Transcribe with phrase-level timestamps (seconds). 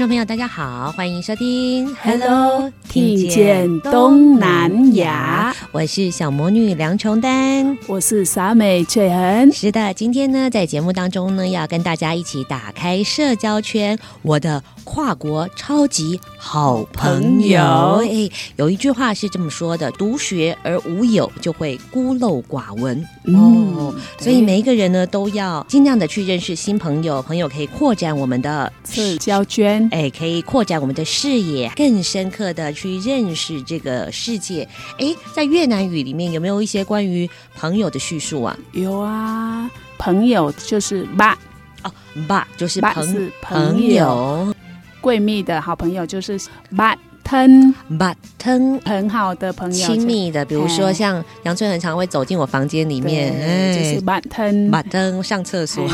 [0.00, 9.52] 众朋友，大家好，欢迎收听 Hello，听见东南亚，我是小魔女梁琼丹，我是傻美翠痕。
[9.52, 18.02] 是的，今天呢，在节目当中呢，要跟大家一起打开社交圈，我的跨国超级好朋友。
[18.02, 23.06] 哎，有一句话是这么说的：独学而无友，就会孤陋寡闻。
[23.24, 23.36] 嗯、
[23.76, 29.89] 哦，所以每一个人呢，都要尽量的去认识新朋友，朋友可以扩展我们的社交圈。
[29.90, 34.68] 哎，可以扩展我们的视野，更深刻的去认识这个世界。
[34.98, 38.56] 哎，在越南语里面有没有一些关于朋友的叙述啊？
[38.72, 41.36] 有啊，朋友就是爸
[41.82, 41.92] 哦，
[42.28, 44.54] 爸就是朋是朋友，朋友
[45.02, 46.40] 闺蜜的好朋友就是
[46.76, 46.96] 爸
[47.30, 55.86] 疼，爸疼很好的朋友，亲密的，比如说像杨春很常会走进我房间里面，哎，就是爸疼，爸疼上厕所。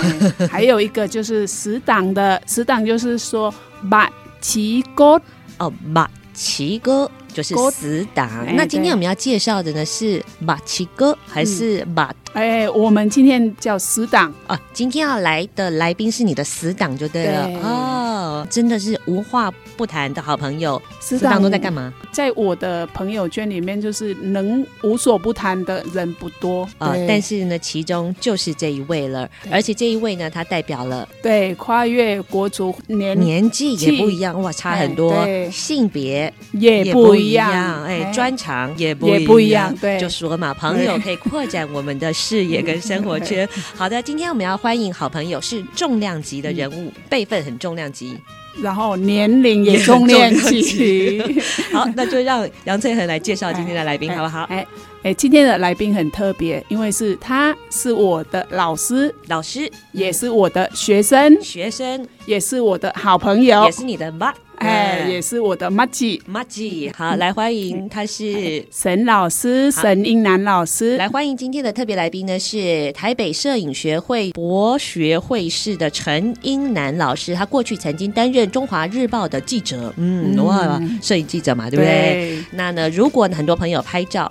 [0.51, 3.53] 还有一个就是死党的，死党就是说。
[3.91, 5.21] 把奇哥
[5.59, 8.27] 哦，把奇哥就是死党。
[8.47, 12.13] 欸、那今天我们要介绍的呢是把奇哥还是把？
[12.33, 14.59] 哎、欸，我们今天叫死党啊。
[14.73, 20.81] 今天要来的来宾是你的死党就对了对哦，真的是无话不谈的好朋友。
[21.01, 21.93] 死党都在干嘛？
[22.11, 27.07] 在我的朋友圈里面，就是能无所不谈的人不多啊、呃。
[27.07, 29.29] 但是呢，其中就是这一位了。
[29.51, 35.15] 而且这一位呢，他代表了对跨越国族年年纪也不一样哇，差很多，
[35.51, 39.75] 性别也不一样，哎，专长也不也不一样。
[39.81, 43.49] 对，就说嘛，朋友可以扩展我们的视野跟生活圈。
[43.75, 48.17] 好的，今天我们要欢迎好朋友是重量级的人物，辈分很重量级。
[48.63, 51.23] 然后年龄也中年期，
[51.73, 54.43] 好，那就让杨翠恒来介绍今天的来宾，好不好？
[54.51, 54.67] 哎
[55.07, 59.71] 哎，今天的来宾很特别，因为是他是我的老师，老师。
[59.93, 62.05] 也是我的学生，学生。
[62.25, 64.35] 也是我的好朋友，也是你的妈。
[64.57, 81.93] 哎，也是我的妈吉，麻吉，好，来欢迎，他是沈老师，沈英南老师，来欢迎今天的特别来宾呢，是台北摄影学会博学会士的陈英南老师，他过去曾经担任中华日报的记者，嗯，哇，摄影记者嘛，对不对？
[81.93, 84.29] 对，那呢，如果很多朋友拍照，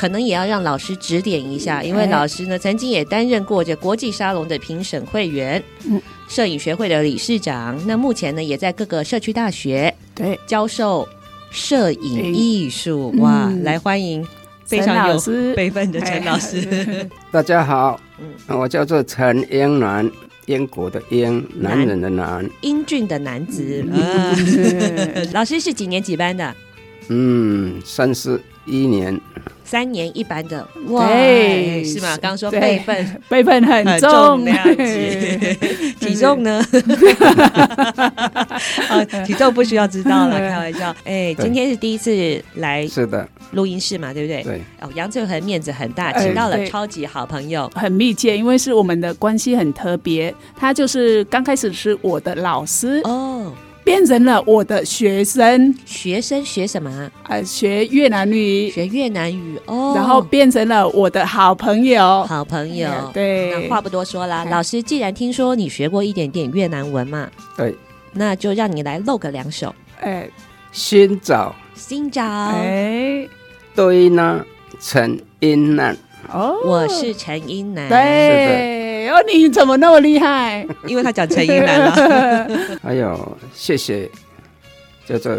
[0.00, 5.62] 可能也要让老师指点一下，因为老师呢，曾经也担任过这国际沙龙的评审会员。
[5.84, 6.00] 嗯。
[6.26, 11.06] 摄影学会的理事长，那目前呢也在各个社区大学对教授
[11.50, 13.12] 摄影艺术。
[13.18, 14.26] 哇，嗯、来欢迎
[14.64, 15.20] 非常有
[15.54, 17.06] 辈分的陈老师。
[17.30, 18.00] 大家好，
[18.46, 20.10] 我叫做陈英南，
[20.46, 23.84] 英国的英，男人的男，英俊的男子。
[23.92, 26.54] 嗯、 老师是几年几班的？
[27.08, 29.20] 嗯，三十一年。
[29.70, 32.08] 三年一班的，哇，对是吗？
[32.20, 34.44] 刚刚说辈分， 辈分很重，
[36.00, 36.60] 体重呢？
[38.88, 40.92] 啊， 体重不需要知道了，开玩笑。
[41.04, 44.42] 哎，今天是第一次来，是的，录音室嘛，对不对？
[44.42, 44.60] 对。
[44.80, 50.34] 哦，杨翠恒面子很大，请到了超级好朋友，很密切，因为是我们的关系很特别。
[50.56, 53.52] 他就是刚开始是我的老师哦。
[53.82, 57.10] 变成了我的学生，学生学什么？
[57.28, 59.92] 呃，学越南语，学越南语哦。
[59.96, 62.88] 然后变成了我的好朋友，好朋友。
[62.88, 67.74] 嗯、对，那话不多说了，老师，既然听说你学过一点点越南文嘛，对，
[68.12, 69.74] 那就让你来露个两手。
[70.00, 70.28] 哎，
[70.72, 73.26] 新找，新找，哎，
[73.74, 74.44] 对呢，
[74.80, 75.96] 陈英南。
[76.32, 77.88] 哦，我是陈英南。
[77.88, 77.96] 对，
[79.10, 80.66] 哦，你怎么那么厉害？
[80.86, 82.78] 因为他讲陈英南了。
[82.82, 84.08] 还有，谢谢，
[85.04, 85.36] 叫做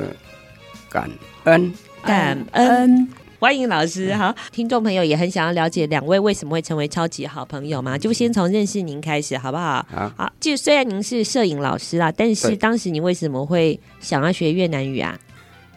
[0.90, 1.10] 感
[1.46, 1.74] 恩，
[2.04, 3.08] 感恩，
[3.40, 4.14] 欢迎老师。
[4.14, 7.98] 好，听众朋友也很想要了解两位为什么会成为超级好朋友吗？
[7.98, 9.86] 就先从认识您开始，好不好？
[9.90, 10.34] 好，好。
[10.40, 15.18] 就虽然您是摄影老师啦，但是当时您为什么会想要学越南语啊？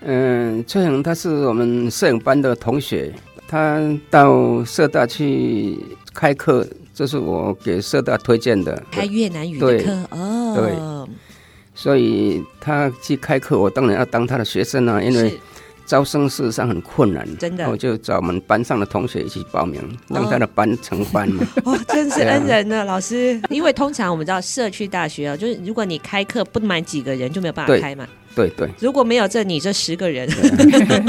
[0.00, 3.12] 嗯，崔恒他是我们摄影班的同学，
[3.47, 3.81] 他
[4.11, 5.79] 到社大去
[6.12, 10.55] 开课，这是我给社大推荐的，开越南语的课哦。
[10.56, 10.73] 对，
[11.75, 15.38] 所以他去开课，我当然要当他的学生啊，因为
[15.85, 21.44] 招生事实上很困难，真的，我就找我们班上的同学一起报名，让他的班成班嘛。
[21.67, 23.40] 哦，真是恩人呢，老师。
[23.50, 28.06] 因为通常我们知道社区大学啊，就是如果你开课不满几个人，就没有办法开嘛。
[28.35, 30.29] 对对，如果没有这你这十个人，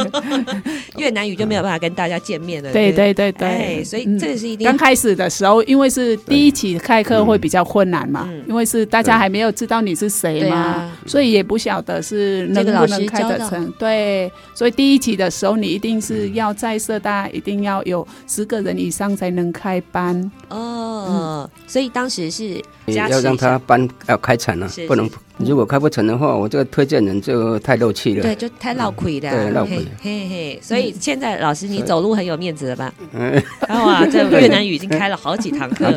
[0.98, 2.72] 越南语就没有办法跟大家见面了。
[2.72, 4.66] 对对对对，所以这是一定。
[4.66, 13.72] 刚开始的时候，因为是第一期开课会比较困难嘛，因为是大家还没有知道你是谁嘛，所以也不晓得是能不能开得成。
[13.80, 20.32] 对，所以第一期的时候，你一定是要在社大，一定要有十个人以上才能开班。
[20.50, 25.10] 哦，所以当时是要让他搬要开成了，不能。
[25.38, 28.22] 如果开不成的话，我这个推荐人就太漏气了。
[28.22, 29.30] 对，就太闹亏了。
[29.30, 29.86] 对，闹亏。
[30.02, 32.94] 嘿嘿，所以现在老师你走路很有面子了吧？
[33.12, 33.44] 嗯。
[33.68, 35.92] 哇， 这越南语已经开了好几堂课了。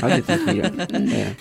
[0.00, 0.70] 好几堂课了。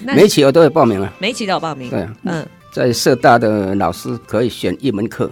[0.16, 1.13] 每一期我都有报名啊。
[1.19, 1.88] 每一期都有报名。
[1.92, 2.07] 对。
[2.24, 2.44] 嗯。
[2.72, 5.30] 在社大的老师可以选一门课，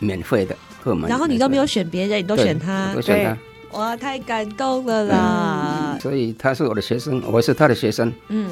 [0.00, 1.08] 免费的课门。
[1.08, 2.92] 然后你都没有选别人，你都选他。
[2.92, 3.38] 都选他。
[3.74, 5.98] 哇，太感动了啦！
[6.00, 8.12] 所以他是我的学生，我是他的学生。
[8.28, 8.48] 嗯，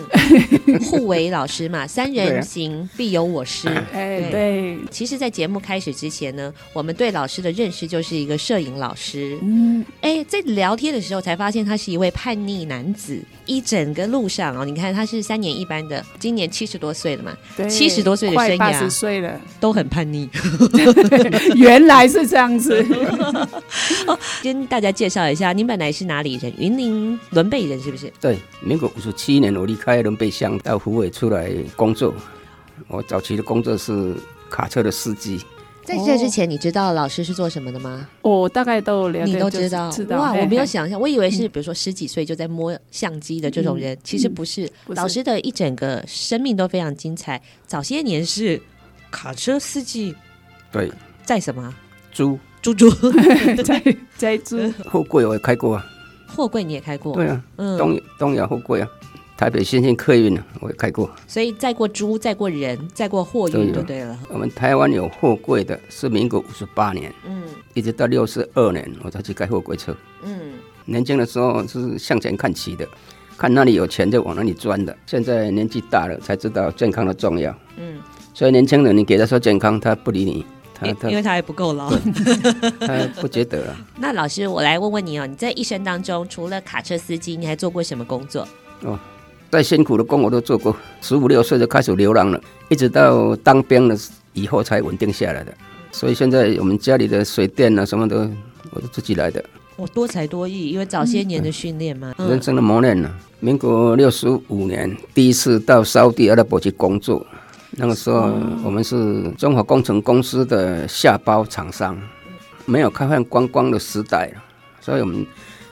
[0.85, 3.69] 互为老师嘛， 三人行必有我师。
[3.93, 4.77] 哎，对。
[4.91, 9.39] 其实，在节目开始之前呢，我们对老师的认识就是一个摄影老师。
[9.43, 13.23] 嗯，哎，在聊天的时候才发现他是一位叛逆男子。
[13.45, 20.29] 一整个路上哦，你看他是三年一班的，今年七十多岁了嘛，七十多岁的生涯，十岁了，都很叛逆。
[21.55, 22.85] 原来是这样子。
[24.43, 25.12] 跟大家介绍。
[25.13, 26.51] 介绍一下，您本来是哪里人？
[26.57, 28.11] 云林伦贝人是不是？
[28.19, 32.15] 对，民国五十七年我离开伦贝乡到湖尾出来工作。
[32.89, 34.17] 我早期的工作是
[34.49, 35.39] 卡车的司机。
[35.85, 38.09] 在这之前，你知道老师是做什么的吗？
[38.23, 39.91] 我大概都了解，你都知道。
[39.91, 44.67] 知道哇，我没有想象，我以为是比如说十几岁就在摸相机的这种人，其实不是。
[44.87, 47.39] 老师的一整个生命都非常精彩。
[47.67, 48.59] 早些年是
[49.11, 50.17] 卡车司机，
[50.73, 50.91] 对，
[51.23, 51.75] 在什么？
[52.11, 52.39] 租。
[52.63, 52.89] 猪猪
[53.65, 54.57] 在在猪
[54.89, 55.85] 货柜我也开过啊，
[56.29, 57.13] 货柜你也开过？
[57.13, 58.89] 对啊，嗯，东东亚货柜啊，
[59.37, 61.11] 台北新兴客运我也开过。
[61.27, 64.17] 所以载过猪，载过人，载过货运就对了。
[64.29, 67.43] 我们台湾有货柜的是民国五十八年，嗯，
[67.75, 69.95] 一直到六十二年我才去开货柜车。
[70.23, 70.53] 嗯，
[70.85, 72.87] 年轻的时候是向前看齐的，
[73.37, 74.97] 看哪里有钱就往哪里钻的。
[75.05, 77.53] 现在年纪大了才知道健康的重要。
[77.77, 77.99] 嗯，
[78.33, 80.47] 所以年轻人你给他说健康，他不理你。
[81.05, 81.91] 因为他还不够老，
[82.81, 83.77] 他不觉得了。
[83.99, 88.47] 那老师，我来问问你哦，你在一生当中，除了卡车司机，你还做过什么工作？
[88.83, 88.99] 哦，
[89.51, 90.75] 再辛苦的工我都做过。
[91.01, 93.97] 十五六岁就开始流浪了，一直到当兵了
[94.33, 95.53] 以后才稳定下来的。
[95.91, 98.31] 所以现在我们家里的水电啊什么的，
[98.71, 99.45] 我都自己来的。
[99.77, 103.11] 我多才多艺，因为早些年的训练嘛，嗯、人生的磨练呢。
[103.41, 107.27] 民国六十五年，第一次到沙乌地阿拉伯去工作。
[107.75, 108.33] 那个时候，
[108.63, 111.99] 我们是中华工程公司的下包厂商，
[112.67, 114.31] 没有开放观光的时代，
[114.81, 115.27] 所以我们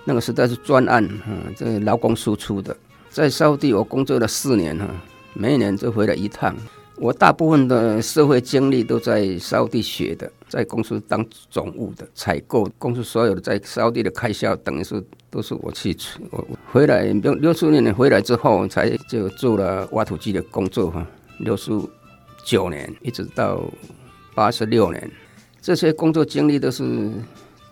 [0.04, 2.74] 那个时代是专案，嗯，这劳工输出的。
[3.10, 4.86] 在沙地我工作了四年哈，
[5.34, 6.56] 每一年就回来一趟。
[6.96, 16.20] 我大部分的社会经历都在沙地学的，在公司当总务的，采购公司所有的在沙地的开销，等于是都是我去出。
[16.30, 21.06] 我回来六六十年回来之后，才就做了挖土机的工作哈。
[21.40, 21.72] 六十
[22.44, 23.62] 九年一直到
[24.34, 25.10] 八十六年，
[25.60, 27.10] 这些工作经历都是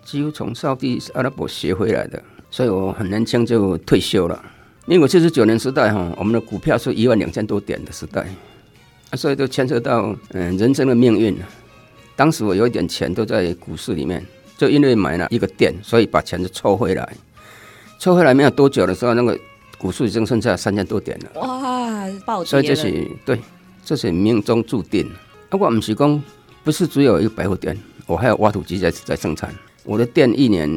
[0.04, 4.44] 几乎从沙乌地阿拉伯学回来的，所以我很年轻就退休了。
[4.87, 8.26] 民国七十九年时代哈，我们的股票是一万两千多点的时代，
[9.12, 11.37] 所以都牵涉到嗯人生的命运。
[12.16, 14.25] 当时我有一点钱都在股市里面，
[14.56, 17.06] 就因为买了一个店，所以把钱就抽回来。
[17.98, 19.38] 抽回来没有多久的时候，那个
[19.76, 21.40] 股市已经剩下三千多点了。
[21.40, 22.50] 哇，暴跌！
[22.50, 23.38] 所以这是对。
[23.88, 25.11] 这是命中注定。
[25.49, 26.23] 不过我们是讲，
[26.62, 27.75] 不是只有一个百货店，
[28.07, 29.50] 我还有挖土机在在生产。
[29.83, 30.68] 我的店一年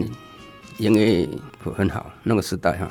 [0.77, 1.27] 营业
[1.59, 2.89] 很好，那个时代哈。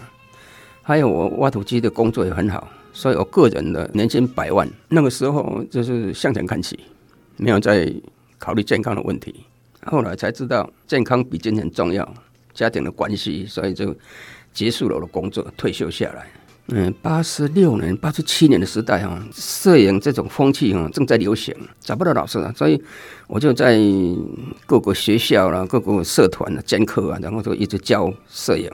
[0.82, 4.68] 还有我挖土机的工作也很好，所以我个人的年薪百万。
[4.90, 6.78] 那个时候就是向前看齐，
[7.38, 7.90] 没有再
[8.36, 9.34] 考虑健康的问题。
[9.86, 12.06] 后来才知道健康比金钱重要，
[12.52, 13.96] 家庭的关系，所以就
[14.52, 16.26] 结束了我的工作，退休下来。
[16.72, 22.80] 嗯，八十六年、八十七年的时代哈，摄影这种风气哈正在流行，找不到老师啊，所以
[23.26, 23.76] 我就在
[24.66, 28.70] 各个学校啦、各个社团啊兼课啊，然后就一直教摄影。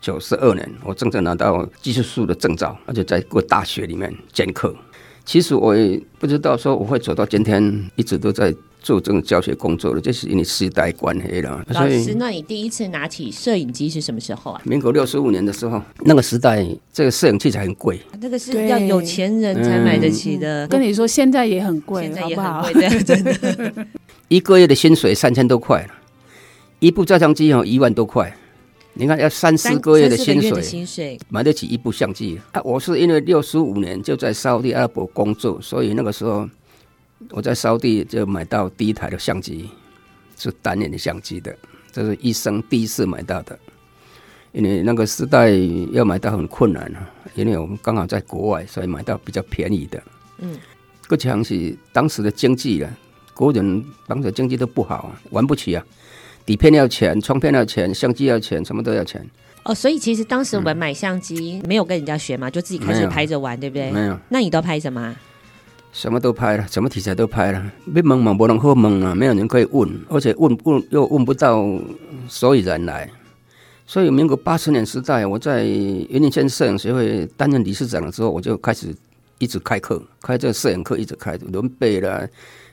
[0.00, 4.74] 九十二年，我真正拿到技术士的证照，而且在各大学里面兼课。
[5.24, 8.54] 其实我也不知道说我会走到今天，一直都在
[8.84, 11.64] 做这种教学工作的，这是因为时代关系了。
[11.68, 14.60] 老师，那你第一次拿起摄影机是什么时候啊？
[14.64, 20.66] 民国六十五年的时候，那个时代这个摄影器材很贵，那个是要有钱人才买得起的。
[20.66, 22.70] 嗯、跟你说，现在也很贵，现在也很贵，好好
[23.02, 23.86] 真的。
[24.28, 25.88] 一个月的薪水三千多块了，
[26.78, 28.36] 一部照相机要一万多块。
[28.96, 32.62] 你看，要三四个月的薪水，薪水买得起一部相机啊！
[32.62, 36.48] 我是因为六十五年就在沙乌地阿拉伯工作，所以那个时候
[37.30, 39.68] 我在烧地就买到第一台的相机，
[40.38, 41.56] 是单眼的相机的，
[41.92, 43.58] 这是一生第一次买到的。
[44.52, 45.50] 因为那个时代
[45.90, 50.00] 要买到很困难啊，因为我们刚好在国外，所以买到比较便宜的。
[50.38, 50.56] 嗯，
[51.08, 52.98] 个强是当时的经济啊，
[53.34, 55.84] 国人当时经济都不好啊，玩不起啊。
[56.46, 59.28] 底片要钱，窗片要钱，相机要钱，什么都要钱。
[59.64, 63.90] 哦，所以其实当时我们买相机没有跟人家学嘛，就自己开始拍着玩，对不对？
[63.90, 64.16] 没有。
[64.28, 65.16] 那你都拍什么？
[65.94, 67.72] 什么都拍了，什么题材都拍了。
[67.84, 71.64] 没问嘛，不能好问啊，没有人可以问，而且问问又问不到
[72.28, 73.08] 所以然来。
[73.86, 78.92] 所以民国八十年时代，我在云林县摄影协会担任理事长的时候，我就开始
[79.38, 82.26] 一直开课，开这个摄影课一直开，仑背啦、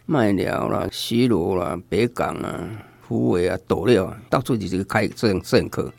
[0.07, 2.67] 麦寮啦、西螺啦、北港啊。
[3.07, 5.91] 虎尾啊，斗六啊，到处就是开这种摄影课，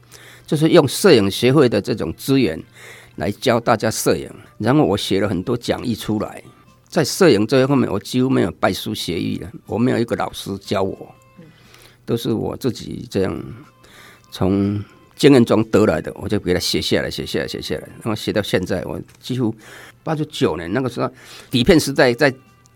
[0.47, 2.59] 就是用摄影协会的这种资源
[3.17, 4.31] 来教大家摄影。
[4.57, 6.43] 然后我写了很多讲义出来，
[6.93, 11.15] 在摄影这一方面，我几乎没有拜师学艺的，我没有一个老师教我，
[12.05, 13.43] 都是我自己这样
[14.31, 14.79] 从
[15.17, 19.55] 经验中得来的，我就给他写下来，写下来，写下来，然后写到现在，我几乎
[20.05, 21.11] 八九九年那个时候
[21.51, 22.33] 底片时代在。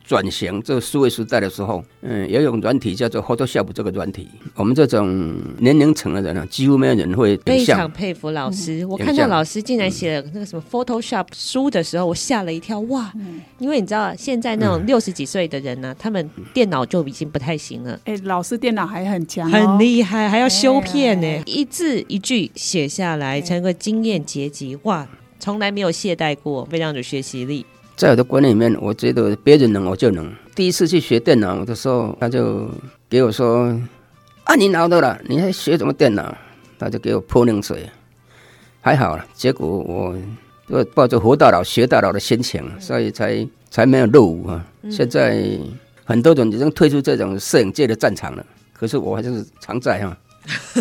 [0.07, 7.37] 转型这个数位时代的时候，嗯，有一种软体叫做 Photoshop 这个软体，我们这种年龄层的人呢，几乎没有人会。
[7.45, 13.13] 非常佩服老师，嗯、我看到老师竟然写了那个什么 Photoshop 书的时候，我吓了一跳，哇！
[13.17, 17.99] 嗯、因为你知道现在那种六十几岁的人呢、啊，嗯、他们电脑就已经不太行了。
[18.05, 25.07] 哎，老师电脑还很强、哦，很厉害，还要修片呢，哎、一字一句写下来，成个经验结集，哇！
[25.39, 27.65] 从来没有懈怠过，非常有学习力。
[27.97, 30.31] 在我的观念里面，我觉得别人能，我就能。
[30.55, 32.69] 第一次去学电脑的时候，他就
[33.09, 33.69] 给我说
[34.45, 36.37] ：“啊，你老的了，你还学什么电脑？”
[36.79, 37.89] 他就给我泼冷水。
[38.83, 40.15] 还好了，结果我
[40.69, 44.65] 就抱着活到老学到老的心情，所以才才没有落伍啊。
[44.91, 45.43] 现在
[46.05, 50.17] 很多人已经退出这种摄影界的战场了，可是我还是常在哈。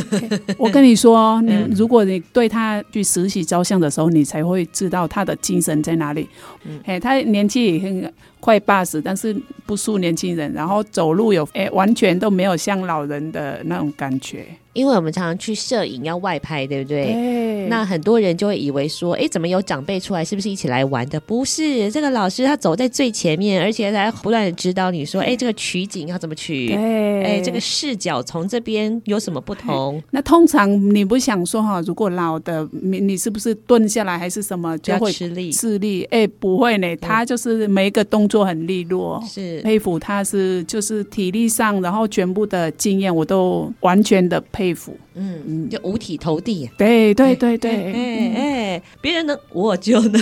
[0.59, 6.29] 我跟你说，你如果你对他去实习照相的时候，你才会知道他的精神在哪里。
[6.65, 14.45] 嗯，哎，他年纪也很快八十，但是不输年轻人，然后走路有哎，完全都没有像老人的那种感觉。
[14.73, 17.05] 因为我们常常去摄影要外拍，对不对？
[17.13, 17.67] 对。
[17.67, 20.23] 那很多人就会以为说，哎，怎么有长辈出来？
[20.23, 21.17] 是不是一起来玩的？
[21.21, 26.67] 不是，这个老师他走在最前面，而且他不断的指导你说，哎，这个取景要怎么取？
[26.67, 27.23] 对。
[27.23, 30.03] 哎，这个视角从这边有什么不同？
[30.11, 35.53] 那通常你不想说哈，如果老的你你是不是蹲下来还是什么就会吃力？
[35.53, 36.03] 吃力？
[36.11, 39.61] 哎，不会呢，他就是每一个动作很利落，是。
[39.61, 44.75] 佩服他是就是体力上，然后全部的经验我都完全的佩。
[44.75, 47.57] 服，嗯嗯，就五体投地，对对对。
[47.57, 50.21] 对，哎哎，别人能，我就能，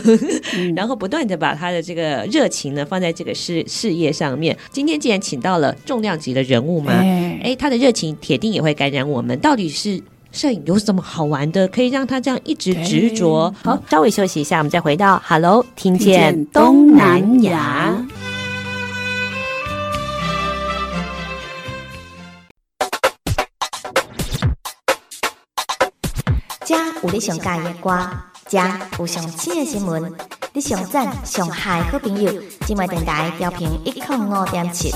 [0.55, 4.55] 嗯、 然后不断的把他的这个热情呢放在这个事事业上面。
[4.69, 9.37] 今天既然请到了重量级的人物嘛，哎，哎，他的热情铁定也会感染我们。
[9.39, 9.99] 到底是
[10.33, 13.53] 摄影有什么好玩的，可以让他这样一直执着？
[13.63, 17.95] 好，稍微休息一下，我们再回到 Hello，听见东南亚。
[26.65, 28.09] 这有你上喜欢的歌，
[28.47, 28.57] 这
[28.97, 30.11] 有上新的新闻，
[30.51, 32.33] 你上赞上嗨好朋友，
[32.65, 34.91] 今晚电台调频一点五点七。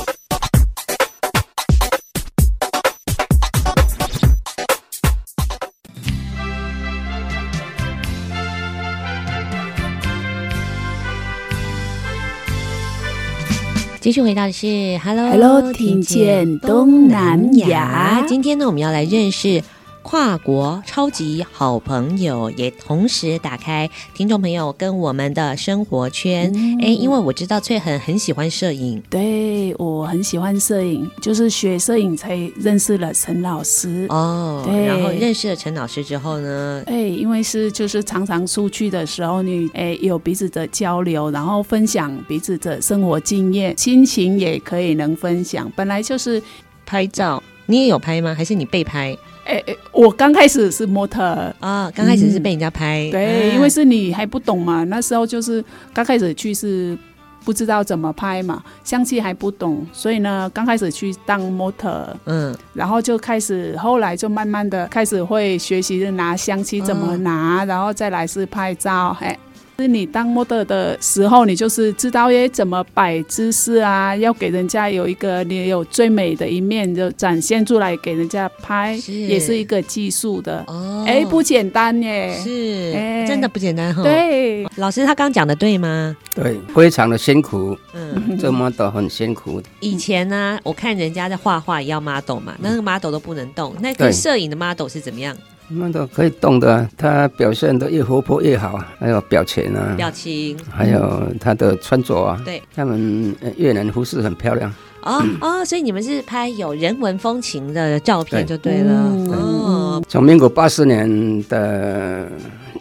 [14.08, 18.26] 继续回到的是 Hello Hello，听见东南亚。
[18.26, 19.62] 今天呢，我们要来认识。
[20.10, 26.50] 跨国超级好朋友，也同时打开听众朋友跟我们的生活圈。
[26.80, 34.06] 哎、嗯，因为我知道翠恒很喜欢摄影，对，我很喜欢摄影，就是学摄影才认识了陈老师。
[34.08, 45.70] 哦，对，然后认识了陈老师之后呢，哎，因为是就是常常出去的时候，你哎有彼此的交流，然后分享彼此的生活经验，心情也可以能分享。
[45.76, 46.42] 本来就是
[46.86, 48.34] 拍照，你也有拍吗？
[48.34, 49.14] 还是你被拍？
[49.48, 51.24] 哎哎，我刚开始是模特
[51.60, 55.64] 啊，刚开始是被人家拍，嗯、对、啊，因为是你还不懂嘛，那时候就是
[55.94, 56.98] 刚开始去是
[57.46, 69.38] 不知道怎么拍嘛，相机还不懂，所以呢，刚开始去当模特，嗯，然后就开始，后来就慢慢的开始会学习拿相机怎么拿，嗯、然后再来是拍照，嘿。
[69.80, 81.06] 是你当模特的时候，你就是知道耶怎么摆姿势啊，要给人家有一个你有最美的一面就展现出来给人家拍，是也是一个技术的哦。
[81.08, 84.02] 哎，不简单耶，是，哎，真的不简单哈。
[84.02, 86.18] 对，老师他刚讲的对吗？
[86.34, 89.62] 对，非常的辛苦，嗯，做 model 很辛苦。
[89.80, 95.38] 以前呢、啊，我看人家在画画也要 model 嘛，那个 model 都不能动，那个摄影的 model 是怎么样？
[95.70, 104.74] 那都可以动的，他表现的越活泼越好啊，还有表情啊，表情，还有他的穿着啊，对，他们越南服饰很漂亮。
[105.04, 108.94] 哦哦，所以你们是拍有人文风情的照片就对了。
[109.30, 112.30] 哦，从民国八十年的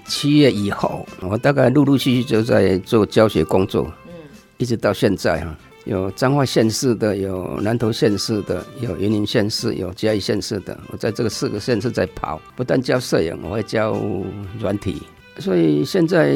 [0.07, 4.13] 七月以后，我大概陆陆续续就在做教学工作，嗯，
[4.59, 5.57] 一直到现在哈。
[5.87, 10.77] 有彰化县市的，有南投县市的，有云林县市，有嘉义县市的。
[10.91, 13.97] 我在这个四个县市在跑，不但教摄影，我会教
[14.59, 15.01] 软体。
[15.39, 16.35] 所以现在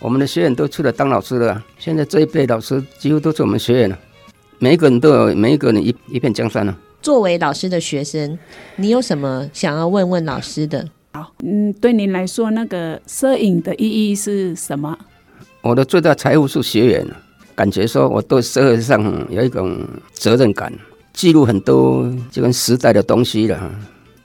[0.00, 1.64] 我们的学员都出来当老师了。
[1.78, 3.98] 现在这一辈老师几乎都是我们学员了，
[4.58, 6.76] 每一个人都有，每一个人一一片江山了。
[7.00, 8.38] 作为老师的学生，
[8.76, 10.86] 你有什么想要问问老师的？
[11.12, 14.98] 好，嗯，对您来说，那个摄影的意义是什么？
[15.62, 17.06] 我的最大财富是学员。
[17.60, 18.98] 感觉说，我对社会上
[19.28, 20.72] 有一种责任感，
[21.12, 23.70] 记录很多这个时代的东西了。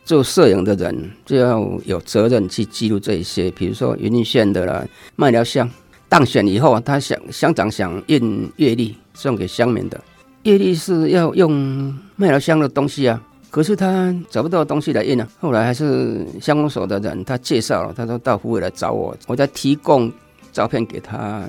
[0.05, 4.87] 做摄影的人就要有责任去记录这一些，比如说云林县的啦，
[5.17, 5.69] 麦寮乡
[6.07, 9.99] 当选以后，他想乡长想印月历送给乡民的，
[10.43, 15.27] 月历是要用麦寮乡的东西啊，可是他找不到东西来印啊。
[15.41, 20.09] 后来还是乡公所的人他介绍了，他说到虎尾来找我，我再提供
[20.53, 21.43] 照片给他。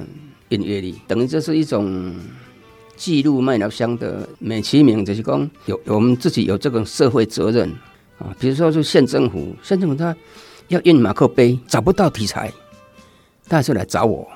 [0.51, 2.15] 印月历等于这是一种
[2.97, 7.69] 记录麦寮乡的美其名，就是讲有我们自己有这个社会责任
[8.19, 8.35] 啊。
[8.39, 10.17] 比如说是县政府，县政府他
[10.69, 12.51] 要印马克杯，找不到题材，
[13.49, 14.27] 他就来找我，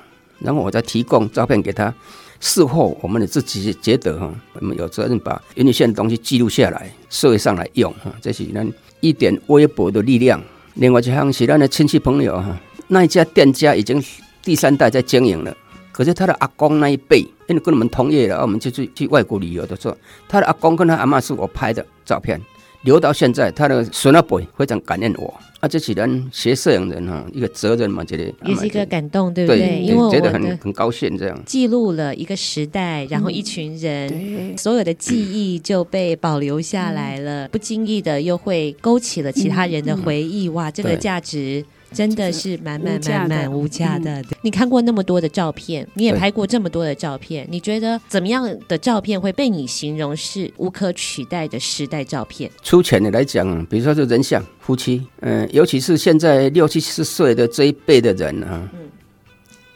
[0.41, 1.95] 然后我再提供照片给他。
[2.39, 8.71] 事后我们的自己觉得哈，我们有责任把云林县的东西记录下来，社会上来用哈，这是咱
[9.01, 10.43] 一点微薄的力量。
[10.75, 14.03] 另外一项是咱的亲戚朋友哈，那一家店家已经
[14.43, 15.57] 第三代在经营了。
[16.01, 19.95] 可是他的阿公那一辈，因为跟我们同业了，我们就去去外国旅游的时候，
[20.27, 22.41] 他的阿公跟他阿妈是我拍的照片，
[22.85, 25.35] 留到现在，他的孙阿伯非常感念我。
[25.61, 29.59] 啊，这几人学摄影人哈，一个责任嘛，觉得也是一个感动，对不对？
[29.59, 31.39] 对，因为我觉得很很高兴这样。
[31.45, 40.49] 记录了一个时代，然后一群人，嗯、所有的记忆就被保留下来了，嗯、不经意的又会勾起了其他人的回忆。
[40.49, 41.63] 嗯、哇，这个价值。
[41.93, 44.23] 真的是满满满满无价的。
[44.43, 52.51] 你看过那么多的照片，你也拍过这么多的照片，你觉得怎么样的照片会被你形容是无可取代的时代照片？
[52.63, 58.81] 粗浅的来讲，比如说是人像夫妻，嗯，尤其是现在六七十岁的这一辈的人啊，嗯，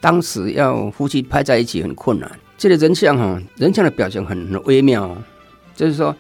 [0.00, 2.31] 当时要夫妻拍在一起很困难。
[2.57, 5.16] 这个人像哈，人像的表情很微妙，
[5.74, 6.14] 就是说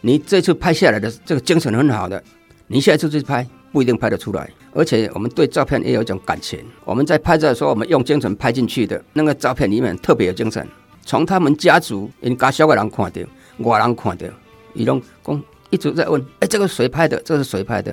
[0.00, 2.22] 你这次拍下来的这个精神很好的，
[2.66, 3.46] 你下一次去拍。
[3.74, 6.60] 不一定拍得出来，而且我们对照片也有一种感情。
[6.84, 10.64] 我们在拍照的时候，我们用精神拍进去的那个照片里面特别有精神。
[11.04, 13.20] 从他们家族，因家小的人看到，
[13.68, 14.28] 外人看到，
[14.74, 17.20] 伊拢讲一直在问：哎，这个谁拍的？
[17.24, 17.92] 这是谁拍的？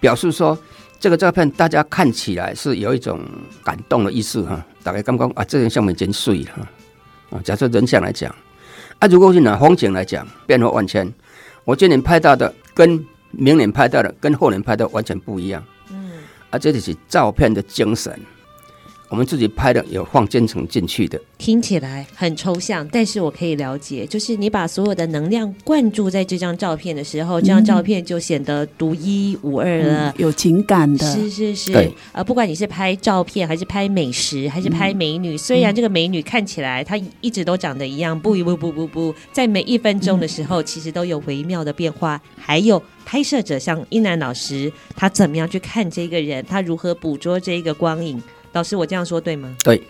[0.00, 0.58] 表示说
[0.98, 3.20] 这个照片大家看起来是有一种
[3.62, 4.64] 感动的意思哈。
[4.82, 6.66] 大概刚刚啊，这人像我们真水哈
[7.36, 7.40] 啊。
[7.44, 8.34] 假设人像来讲
[8.98, 11.12] 啊，如果是拿风景来讲，变化万千。
[11.64, 13.04] 我今年拍到的跟。
[13.30, 16.12] 明年拍到的跟后年拍到完全不一样，嗯，
[16.50, 18.18] 啊，这就是照片的精神。
[19.08, 31.06] 我们自己拍的有放渐层进去的，听起来很抽象，但是我可以了解，就是你把所有的能量灌注在这张照片的时候，这张照片就显得独一无二了，嗯、有情感的。
[31.10, 31.90] 是是是，对。
[32.12, 48.22] 呃，不管你是拍照片，还是拍美食，还是拍美女，嗯、虽然这个美女看起来她一直都长得一样，不不不不不，在每一分钟的时候，其实都有微妙的变化，还有拍摄者像一男老师，他怎么样去看这个人，他如何捕捉这个光影。
[48.52, 49.54] 老师，我这样说对吗？
[49.62, 49.82] 对，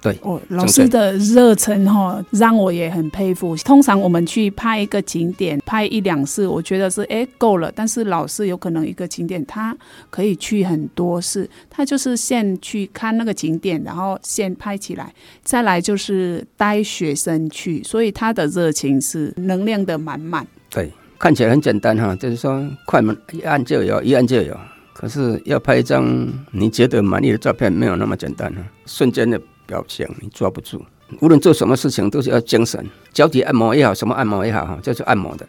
[0.00, 0.18] 对。
[0.22, 3.56] 哦，老师的热忱哈，让我也很佩服。
[3.56, 7.72] 通常我们去拍一个景点，拍一两次，我觉得是哎够了。
[7.74, 9.76] 但是老师有可能一个景点，他
[10.10, 11.48] 可以去很多次。
[11.70, 17.82] 他就是先去看那个景点，然后先拍起来，再来就是带学生去。
[17.82, 20.46] 所以他的热情是能量的满满。
[20.68, 24.54] 对，看起来很简单哈，就是说快门一按就有，一按就有。
[24.94, 28.64] 可是要拍一张你觉得满意的照片，没有那么简单啊！
[28.86, 30.82] 瞬间的表情你抓不住。
[31.20, 32.82] 无论做什么事情，都是要精神。
[33.12, 35.46] 脚底按摩也好，什么按摩也好，哈，就是按摩的。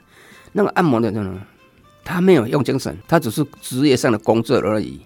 [0.51, 1.39] 那个按摩的人，
[2.03, 4.99] 他没有用精神，他只是职业上的工作而已。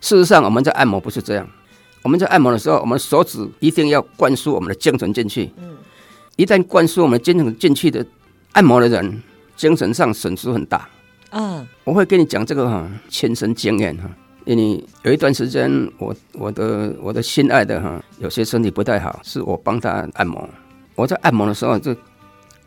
[0.00, 1.48] 事实上，我们在按摩不是这样。
[2.02, 5.50] 我们在按摩的时候，我们手指一定要灌输我们的精神进去。
[5.56, 5.76] 嗯。
[6.36, 8.04] 一旦灌输我们精神进去的，
[8.52, 9.22] 按摩的人
[9.56, 10.88] 精神上损失很大。
[11.30, 14.10] 嗯，我会跟你讲这个哈，亲身经验哈。
[14.44, 20.48] 因为有一段时间，我我的我的心爱的哈，有些身体不太好，是我帮他按摩。
[20.94, 21.94] 我在按摩的时候，就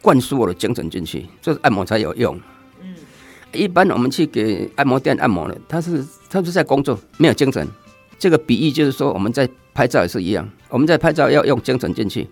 [0.01, 2.37] 灌输我的精神进去，就是按摩才有用。
[2.81, 2.93] 嗯，
[3.53, 7.65] 一般我们去给按摩店按摩的，他是他是在工作，没有精神。
[8.19, 12.27] 这个比喻就是说，我们在拍照也是一样，我们在拍照要用精神进去。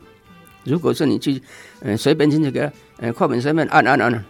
[0.66, 1.42] 如果是你去
[1.80, 4.26] 嗯随便进去给他嗯快门随便按按按按。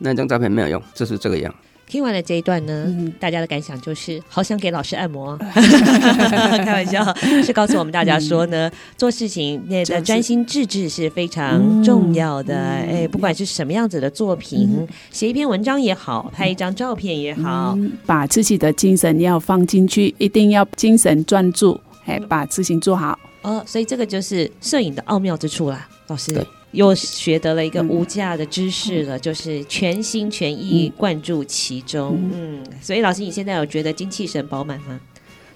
[0.00, 1.54] 那张照片没有用，就是这个样。
[1.86, 5.36] 听完了这一段呢，嗯、大家的感想就是好想给老师按摩。
[5.42, 7.04] 开玩笑，
[7.42, 12.56] 是告诉我们大家说呢，嗯、做事情那个专心致志是非常重要的。
[12.56, 23.18] 哎、不管是什么样子的作品，嗯、写一篇文章也好，拍一张照片也好，嗯、把自己的精神要放进去，一定要精神专注，哎，把事情做好。
[23.42, 26.46] 哦，所以这个就是摄影的奥妙之处啦，老师。
[26.72, 32.18] 又学得了一个无价的知识了，嗯、就是全心全意灌注其中。
[32.32, 35.00] 嗯，嗯，所以老师，你现在有觉得精气神饱满吗？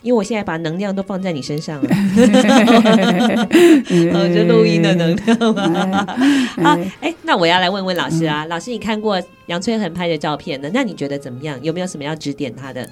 [0.03, 1.88] 因为我现在把能量都放在你身上了，
[3.88, 6.05] 这录音的能量嘛。
[6.62, 10.70] 好，哎，那我要来问问老师啊，嗯、老师，你看过杨翠恒拍的照片呢？
[10.74, 11.59] 那你觉得怎么样？
[11.62, 12.87] 有没有什么要指点他的？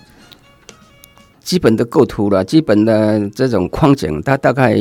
[1.41, 4.75] 基本的构图了，基本的这种框景，他大概。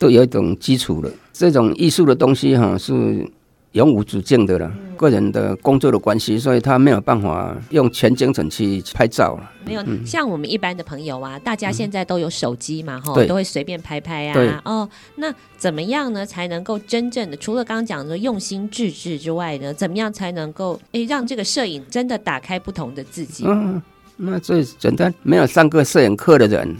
[0.00, 3.28] 都有一种基础了，这种艺术的东西哈是
[3.72, 4.66] 永无止境的了。
[4.66, 9.52] 嗯、个人的工作的关系，所以他没有办法用全精神去拍照了。
[9.66, 14.62] 没有，嗯、像我们一般的朋友啊，大家现在都有手机嘛，哈、嗯，都会随便拍拍啊。
[14.64, 23.44] 哦，那怎么样呢，才能够真正的除了刚刚讲的用心致志之外呢，怎么样才能够诶让这个摄影真的打开不同的自己？
[23.46, 23.80] 嗯，
[24.16, 26.74] 那最简单，没有上过摄影课的人。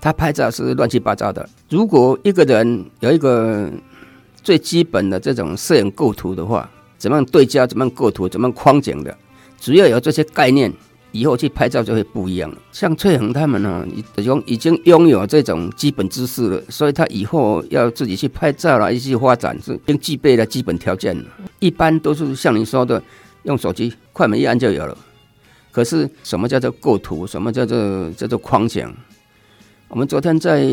[0.00, 1.48] 他拍照是乱七八糟的。
[1.68, 3.70] 如果一个人有一个
[4.42, 9.16] 最基本的这种摄影构图的话，怎么样对焦，怎么样构图，怎么样框景的，
[9.58, 10.72] 只要有这些概念，
[11.12, 12.50] 以后去拍照就会不一样。
[12.72, 13.86] 像翠恒他们呢，
[14.16, 21.24] 已经已经拥有这种基本知识了，所以他以后要自己去拍照了，一些发展是已经具备了基本条件了。
[21.58, 23.02] 一般都是像你说的，
[23.42, 24.96] 用手机快门一按就有了。
[25.70, 27.26] 可是什么叫做构图？
[27.26, 28.92] 什么叫做叫做框景？
[29.90, 30.64] 我们昨天在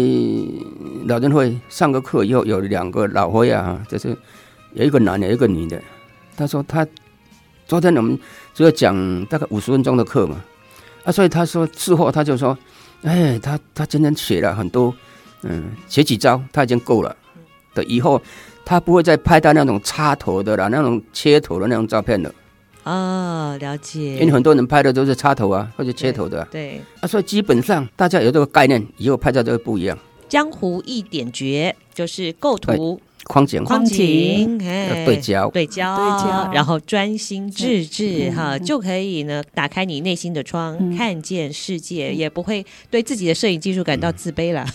[1.05, 4.15] 老人会上个课以后，有两个老灰啊，就是
[4.73, 5.81] 有一个男的，一个女的。
[6.35, 6.85] 他说他
[7.65, 8.17] 昨天我们
[8.53, 10.39] 只有讲大概五十分钟的课嘛，
[11.03, 12.55] 啊，所以他说事后他就说，
[13.01, 14.93] 哎，他他今天学了很多，
[15.41, 17.17] 嗯，学几招他已经够了，
[17.73, 18.21] 的以后
[18.63, 22.31] 他不会再拍到那种插头的啦，那种切头的那种照片了。
[22.87, 24.13] 哦，了解。
[24.13, 26.47] 因为很多人拍的都是插头啊，或者切头的啊。
[26.49, 26.69] 对。
[26.69, 29.97] 对啊，所以基本上大家有这个概念，以后拍照就会不一样。
[30.29, 32.99] 江湖一点诀就是构图。
[33.27, 44.65] 框景，框景，哎，对焦，对焦，对焦，然后专心致志哈，就可以呢，打开你内心的窗，看见世界，也不会对自己的摄影技术感到自卑了。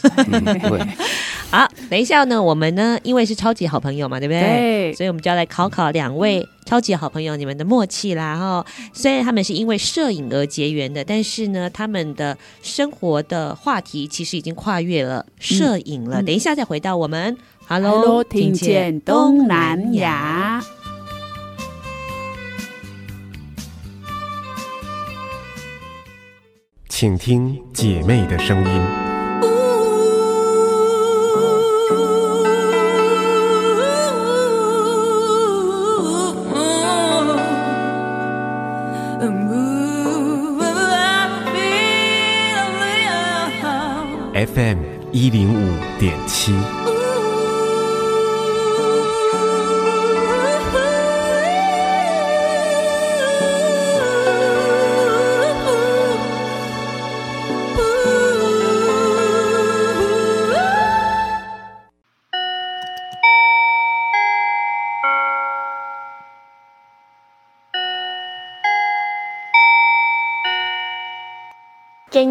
[1.50, 4.40] 好，等一下呢，我们呢，因为是超级好朋友嘛，对不对？
[4.40, 8.64] 对，所以我们就要来考考两位超级好朋友你们的默契啦哈。
[8.94, 16.22] 虽然他们是因为摄影而结缘的，但是呢，他们的生活的话题其实已经跨越了摄影了。
[16.22, 17.36] 等一下再回到我们。
[17.74, 20.62] Hello，听见东南亚。
[26.86, 28.82] 请听姐妹的声音。
[44.34, 44.78] FM
[45.10, 46.52] 一零五点七。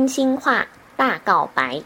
[0.01, 0.65] 真心话
[0.97, 1.79] 大告白。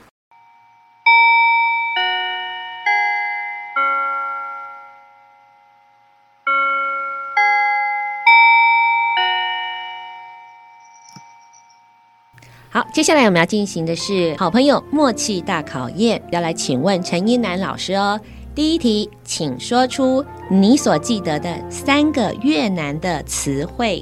[12.69, 18.17] 好，接下来我们要进行的是好朋友默契大考验，要来请问陈一楠老师哦。
[18.55, 24.01] 第一题，请说出你所记得的三个越南的词汇。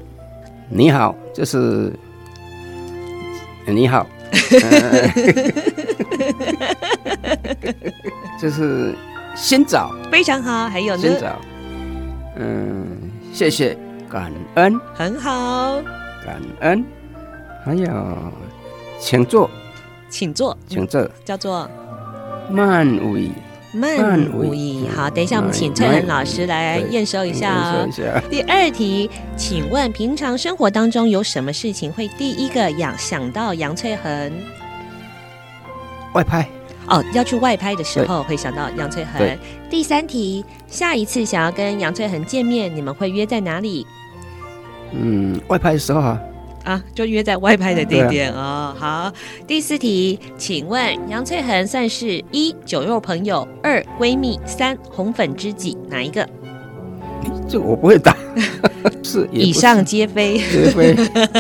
[0.70, 1.92] 你好，就是。
[3.66, 4.06] 你好，
[8.40, 8.94] 就是
[9.36, 10.68] 先找，非常好。
[10.68, 11.02] 还有呢？
[11.02, 11.42] 先找，
[12.38, 12.88] 嗯，
[13.34, 13.76] 谢谢，
[14.10, 15.82] 感恩，很好，
[16.26, 16.86] 感恩。
[17.66, 17.88] 还有，
[19.00, 19.50] 请坐，
[20.10, 21.70] 请坐，请坐，叫做
[22.50, 23.30] 慢位。
[23.74, 24.88] 慢无疑。
[24.88, 27.90] 好，等一下我们请翠恒老师来验收一下哦。
[28.30, 34.32] 第二题，请问平常生活当中有什么事情会第一个想想到杨翠恒？
[36.14, 36.48] 外拍。
[36.88, 39.38] 哦，要去外拍的时候会想到杨翠恒。
[39.70, 43.88] 第三题，下一次想要跟杨翠恒见面，你们会约在哪里？
[44.92, 46.20] 嗯，外拍的时候啊。
[46.64, 48.74] 啊，就约在外拍的地点哦。
[48.78, 49.12] 好，
[49.46, 56.28] 第四题，请问杨翠恒算是一酒肉朋友，二闺蜜，三红粉知己，哪一个？
[57.48, 58.16] 这个我不会答，
[59.04, 60.96] 是以上皆非，皆非，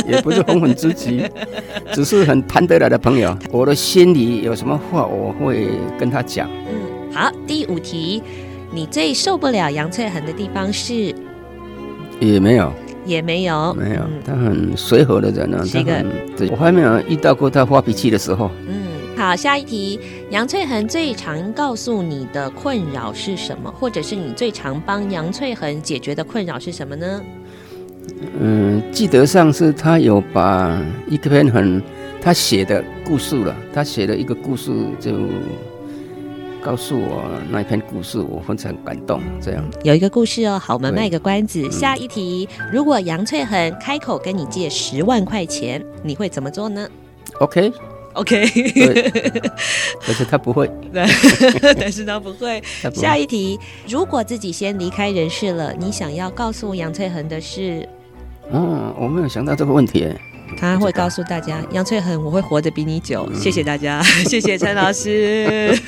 [0.08, 1.24] 也不是红粉知己，
[1.92, 3.36] 只是很谈得来的朋友。
[3.52, 6.50] 我的心里有什么话，我会跟他讲。
[6.70, 8.22] 嗯，好，第五题，
[8.72, 11.16] 你最受不了杨翠恒的地方是？
[12.20, 12.72] 也没有。
[13.06, 15.66] 也没有，没有，他很随和的人呢、啊。
[15.66, 16.06] 这个，
[16.38, 18.50] 对，我还没有遇到过他发脾气的时候。
[18.68, 18.84] 嗯，
[19.18, 23.72] 好，下一题，杨翠恒最常告诉你的困扰是什么？
[23.80, 27.22] 或者是你最常帮杨翠恒解决的困扰是什么呢？
[28.40, 31.82] 嗯，记得上次他有把一篇很
[32.22, 35.12] 他写的故事了，他写了一个故事就。
[36.64, 39.22] 告诉我那一篇故事，我非常感动。
[39.42, 41.70] 这样有一个故事哦，好，我们卖个关子。
[41.70, 46.88] 下一题，如果杨翠恒开口跟你借十万块钱，你会怎么做呢
[47.40, 48.46] ？OK，OK，
[50.00, 52.64] 可 是他不会， 但是他不会。
[52.94, 57.88] 下一题，如果自己先离开人世了，你想要告诉杨翠恒的是？
[58.52, 60.08] 哦，我没有想到这个问题。
[60.58, 63.30] 他会告诉大家，杨翠恒，我会活得比你久。
[63.34, 65.78] 谢谢大家， 谢谢陈老师。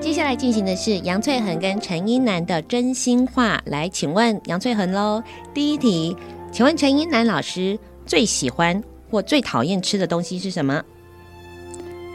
[0.00, 3.60] 接下来进行的是杨翠恒跟陈英男的真心话。
[3.66, 5.22] 来，请问杨翠恒喽。
[5.52, 6.16] 第一题，
[6.52, 10.82] 请问陈英男老师最喜欢或最讨厌吃的东西是什么？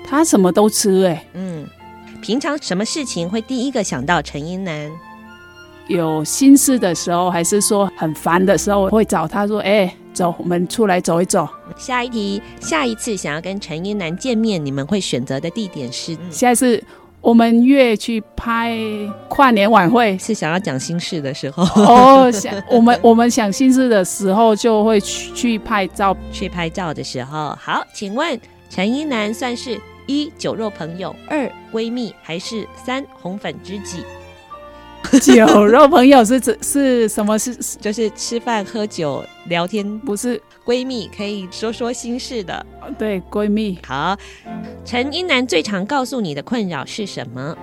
[0.07, 1.27] 他什么都吃哎、欸。
[1.33, 1.67] 嗯。
[2.21, 4.89] 平常什么事情会第一个想到陈英男？
[5.87, 16.15] 有心事的时候，还是说很烦的时候，会找他说：“哎、欸，走，我们出来走一走。”下一题，下一次想要跟陈英男见面，你们会选择的地点是？
[16.29, 16.81] 下一次
[17.19, 18.77] 我们约去拍
[19.27, 21.63] 跨年晚会，是想要讲心事的时候。
[21.83, 27.57] 哦，想我们 我们想心事的时候，就会去去拍照，去拍照的时候。
[27.59, 29.77] 好，请问陈英男算是？
[30.11, 34.03] 一酒肉朋友，二闺蜜，还是三红粉知己？
[35.19, 37.37] 酒肉朋友是指是什么？
[37.39, 42.65] 是就是吃饭喝酒聊天，不是闺蜜可以说说心事的。
[42.97, 43.77] 对，闺蜜。
[43.85, 44.15] 好，
[44.85, 47.57] 陈英男最常告诉你的困扰是什么？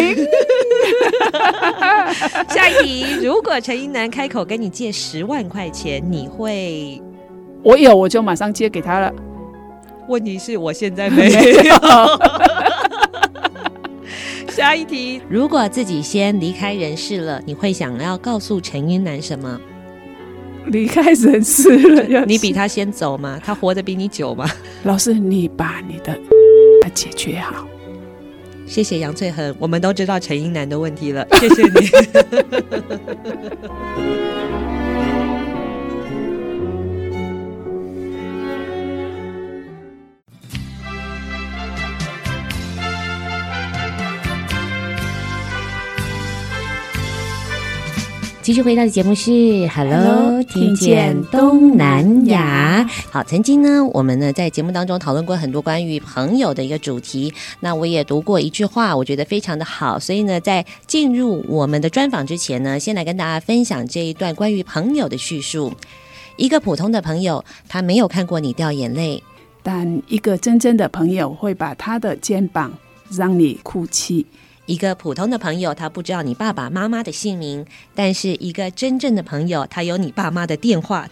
[2.48, 7.02] 下一题，如果陈英男开口跟你借十万块钱，你会？
[7.62, 9.12] 我有，我就马上借给他了。
[10.08, 11.76] 问题是我现在 没有。
[14.50, 19.60] 下一题，如果自己先离开人世了，你会想要告诉陈英男什么？
[20.66, 23.40] 离开人世了，你比他先走吗？
[23.44, 24.50] 他活得比你久吗？
[24.82, 26.18] 老师，你把你的
[26.92, 27.68] 解决好。
[28.66, 31.26] 谢谢杨翠恒，我们都知道陈英男的问题了。
[31.34, 31.88] 谢谢你。
[48.48, 52.88] 继续回到的节目是 Hello，听见东南亚。
[53.10, 57.30] 好，曾经呢，我们呢在节目当中讨论过很多关于朋友的一个主题。
[57.60, 59.98] 那我也读过一句话，我觉得非常的好。
[59.98, 65.70] 所以呢，在进入我们的专访之前呢，先来跟大家分享这一段关于朋友的叙述。
[66.36, 69.22] 一个普通的朋友，他没有看过你掉眼泪，
[69.62, 72.72] 但一个真正的朋友会把他的肩膀
[73.10, 74.24] 让你哭泣。
[74.68, 81.08] 一个普通的朋友，他不知道你爸爸妈妈的姓名，但是一个真正的朋友，他有你爸妈的电话。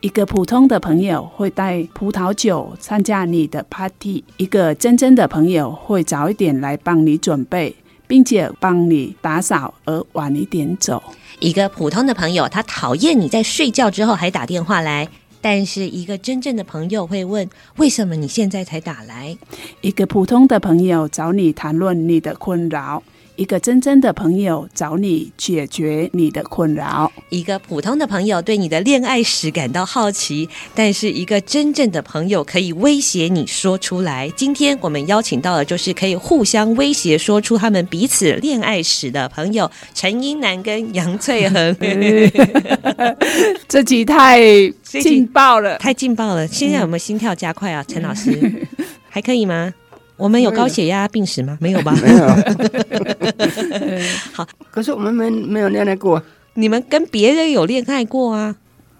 [0.00, 7.76] 一个普通的朋友会带葡萄酒参加你的 party，一个真正的朋友会早一点来帮你准备，
[8.08, 11.00] 并且帮你打扫而晚一点走。
[11.38, 15.08] 一个普通的朋友，他讨厌你在睡觉之后还打电话来。
[15.48, 19.38] 但是一个真正的朋友会问：为什么你现在才打来？
[19.80, 23.00] 一个普通的朋友找你谈论你的困扰。
[23.36, 34.30] 一个真正的朋友找你解决你的困扰，一个普通的朋友对你的恋爱史感到好奇，但是一个真正的朋友可以威胁你说出来。
[34.36, 41.76] 今天我们邀请到的就是可以互相威胁说出他们彼此恋爱史的朋友陈英男跟杨翠恒。
[43.68, 44.40] 这集太
[44.82, 46.46] 劲爆了，太劲爆了！
[46.48, 48.66] 现在有没有心跳加快啊，陈老师？
[49.10, 49.72] 还可以吗？
[50.16, 51.58] 我们有高血压病史吗？
[51.60, 51.94] 没有吧？
[52.02, 52.26] 没有。
[54.32, 56.22] 好，可是我们没没有恋爱过。
[56.54, 58.56] 你们跟别人有恋爱过啊？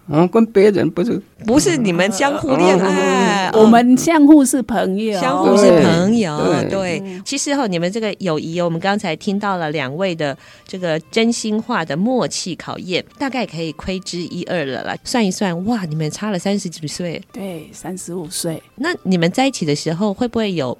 [0.09, 1.21] 嗯，跟别人不是？
[1.45, 6.39] 不是你们相互恋爱，我们相互是朋友，相互是朋友。
[6.69, 14.95] 对，其实哈，你们这个友谊，我们刚才听到了两位的这个真心话的默契考验，大概可以窥之一二了啦。
[15.03, 18.61] 算一算，哇，你们差了三十几岁，对，三十五岁。
[18.75, 20.77] 那你们在一起的时候，会不会有？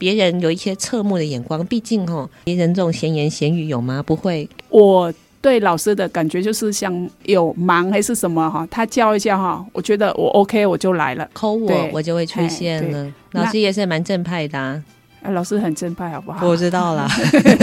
[0.00, 4.02] 别人有一些侧目的眼光，毕竟哦，别人这种闲言闲语有吗？
[4.02, 4.48] 不会。
[4.70, 13.12] 我对老师的感觉就是像有忙还是什么哈，他叫一下哈，我觉得我 OK，我就来了，call 我我就会出现了。
[13.32, 14.82] 老师也是蛮正派的啊。
[15.22, 16.46] 啊，老师很正派，好不好？
[16.46, 17.08] 我知道啦，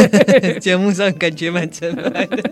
[0.62, 2.52] 节目上感觉蛮正派的。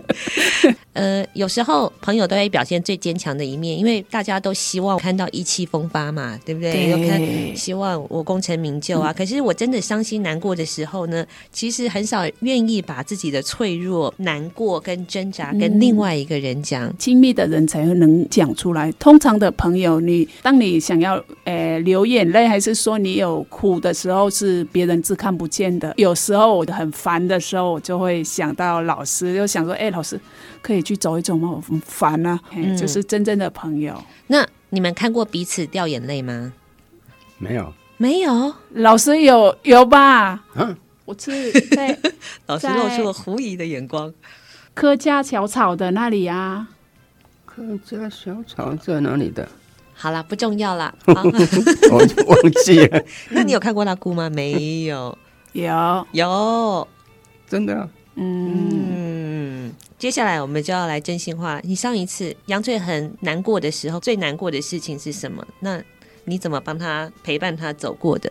[0.94, 6.72] 呃，有时候朋友都会表现最坚强的一面，因为大家都希望看到意气风发嘛，对不对？
[6.72, 9.12] 对看希望我功成名就啊。
[9.12, 18.90] 嗯、可是我真的伤心难过的时候呢，其实很少愿意把自己的脆弱、难过跟挣扎跟另外一个人讲，嗯、亲密的人才能讲出来。
[18.92, 24.95] 通常的朋友，你当你想要呃流眼泪，还是说你有苦的时候，是别人。
[25.02, 25.92] 是看不见的。
[25.96, 30.20] 有时候我很烦的时候，我就会想到老师，就想说：“哎、欸，老师
[30.62, 31.50] 可以去走一走吗？
[31.50, 32.38] 我很烦啊。
[32.52, 34.02] 嗯”就是真正的朋友。
[34.26, 36.52] 那你们看过彼此掉眼泪吗？
[37.38, 38.54] 没有，没有。
[38.70, 40.44] 老师有有吧？
[40.54, 41.98] 嗯，我是在
[42.46, 44.12] 老师露出了狐疑的眼光。
[44.74, 46.68] 客家小草的那里啊？
[47.44, 49.48] 客家小草在哪里的？
[49.98, 50.94] 好了，不重要了。
[51.06, 53.02] 我就忘记了。
[53.32, 54.28] 那你有看过他哭吗？
[54.28, 55.16] 没有。
[55.52, 56.86] 有有，
[57.48, 57.88] 真的、啊。
[58.16, 59.72] 嗯。
[59.98, 61.58] 接下来我们就要来真心话。
[61.64, 65.42] 你上一次杨翠很难过的时候，最难过的事情是什么？
[65.60, 65.82] 那
[66.24, 68.30] 你怎么帮他陪伴他走过的？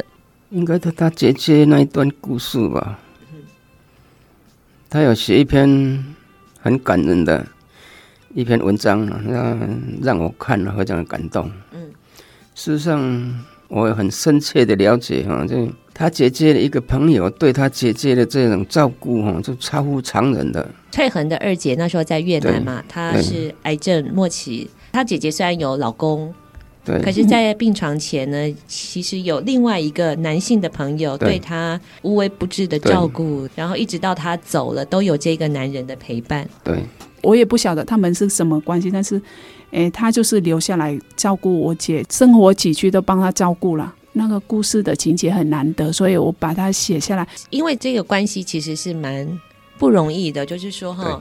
[0.52, 3.00] 应该是他姐姐那一段故事吧。
[4.88, 6.06] 他有写一篇
[6.62, 7.46] 很感人的。
[8.36, 11.50] 一篇文章，让让我看了非常的感动。
[11.72, 11.90] 嗯，
[12.54, 13.34] 事实上，
[13.70, 20.70] 我很深切的了解哈，就他姐姐的一个朋友对他姐姐的这种照顾哈，就超乎常人的。
[20.92, 26.34] 翠恒的二姐那时候在越南嘛，她是癌症末期，她姐姐虽然有老公，
[26.86, 36.48] 对，可是，在病床前呢，其实有另外一个男性的朋友对他无微不至的照顾，然后一直到他走了，都有这个男人的陪伴。
[36.64, 36.84] 对。
[37.22, 39.20] 我也不晓得他们是什么关系，但是，
[39.72, 43.92] 诶，他就是留下来照顾我姐，生活起居都帮他照顾了。
[44.14, 47.28] 那个故事的情节很难得，所以我把它写下来。
[47.50, 49.28] 因为这个关系其实是蛮
[49.80, 51.20] 不容易的，就是说哈，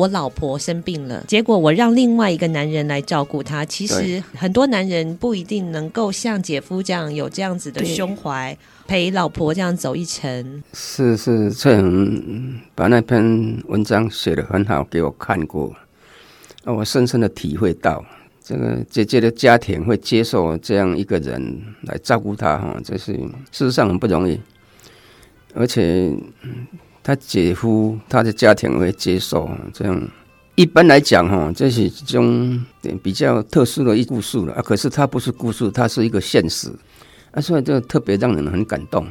[0.00, 3.64] 我老婆生病了，结果我让另外一个男人来照顾她。
[3.64, 8.56] 其实很多男人不一定能够像姐夫这样有这样子的胸怀。
[8.86, 13.22] 陪老婆这样走一程，是是，翠恒把那篇
[13.68, 15.72] 文章写得很好，给我看过，
[16.64, 18.04] 我深深的体会到，
[18.42, 23.12] 这个姐姐的家庭会接受这样一个人来照顾她，哈，这是
[23.52, 24.40] 事实上很不容易，
[25.54, 26.12] 而且
[27.10, 30.00] 他姐夫他的家庭会接受这样，
[30.54, 32.64] 一般来讲，哈，这是一种
[33.02, 36.70] 比较特殊的一故事了啊，可是它不是故事，它是一个现实。
[37.32, 39.04] 啊，所以这特别让人很感动。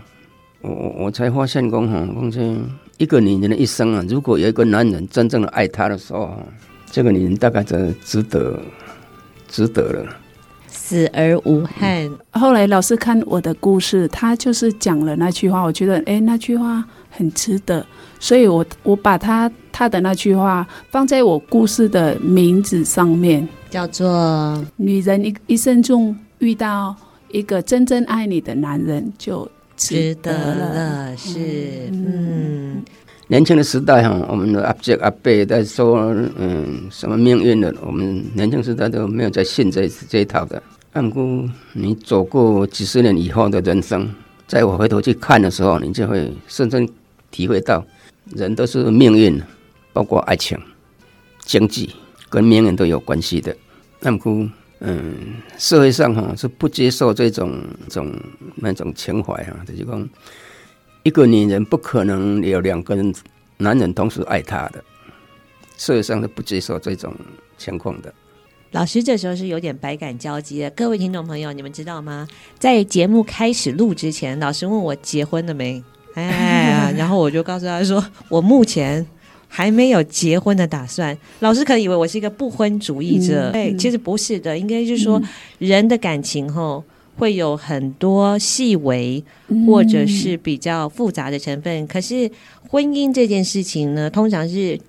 [0.61, 2.57] 我我我才发现，讲哈，讲这
[2.95, 6.41] 一个女人的一生啊，如果有一个男人真正的爱她的时候，
[6.89, 8.57] 这个女人大概就值得，
[9.49, 10.15] 值得了，
[10.67, 12.09] 死而无憾。
[12.31, 17.85] 后来老师看我的故事，他就是讲了那句话，我觉得哎，那句话很值得，
[18.19, 26.95] 所以我我把他他的那句话放在我故事的名字上面，叫做“女人一一生中遇到
[27.31, 30.55] 一个真正爱你的男人，就值得了。
[30.55, 31.39] 得了”是
[31.91, 32.05] 嗯。
[32.07, 32.83] 嗯
[33.31, 35.99] 年轻的时代哈，我们的阿杰阿伯在说，
[36.35, 40.59] 嗯，什么命运的，我们年轻时代都没有在信这这一套的。
[40.93, 44.11] 按估你走过几十年以后的人生，
[44.49, 46.89] 在我回头去看的时候，你就会深深
[47.29, 47.85] 体会到，
[48.35, 49.39] 人都是命运，
[49.93, 50.59] 包括爱情、
[51.41, 51.93] 经济，
[52.31, 53.55] 跟命运都有关系的。
[54.01, 55.15] 按估，嗯，
[55.59, 58.11] 社会上哈是不接受这种种
[58.55, 60.09] 那种情怀啊，就是讲。
[61.03, 63.13] 一个女人不可能有两个人
[63.57, 64.83] 男人同时爱她的，
[65.77, 67.15] 社会上是不接受这种
[67.55, 68.11] 情况的。
[68.71, 70.69] 老师这时候是有点百感交集的。
[70.71, 72.27] 各位听众朋友，你们知道吗？
[72.59, 75.83] 在节目开始录之前，老师问我结婚了没？
[76.13, 79.05] 哎，然后我就告诉他说，我目前
[79.47, 81.17] 还没有结婚的打算。
[81.39, 85.21] 老师可能以为我是一个不婚主义者，其实不是的，应该就是说
[85.57, 86.83] 人的感情吼。
[87.17, 89.21] 会有很多细微
[89.67, 92.31] 或者是比较复杂的成分，嗯、可是
[92.69, 94.79] 婚姻这件事情呢，通常是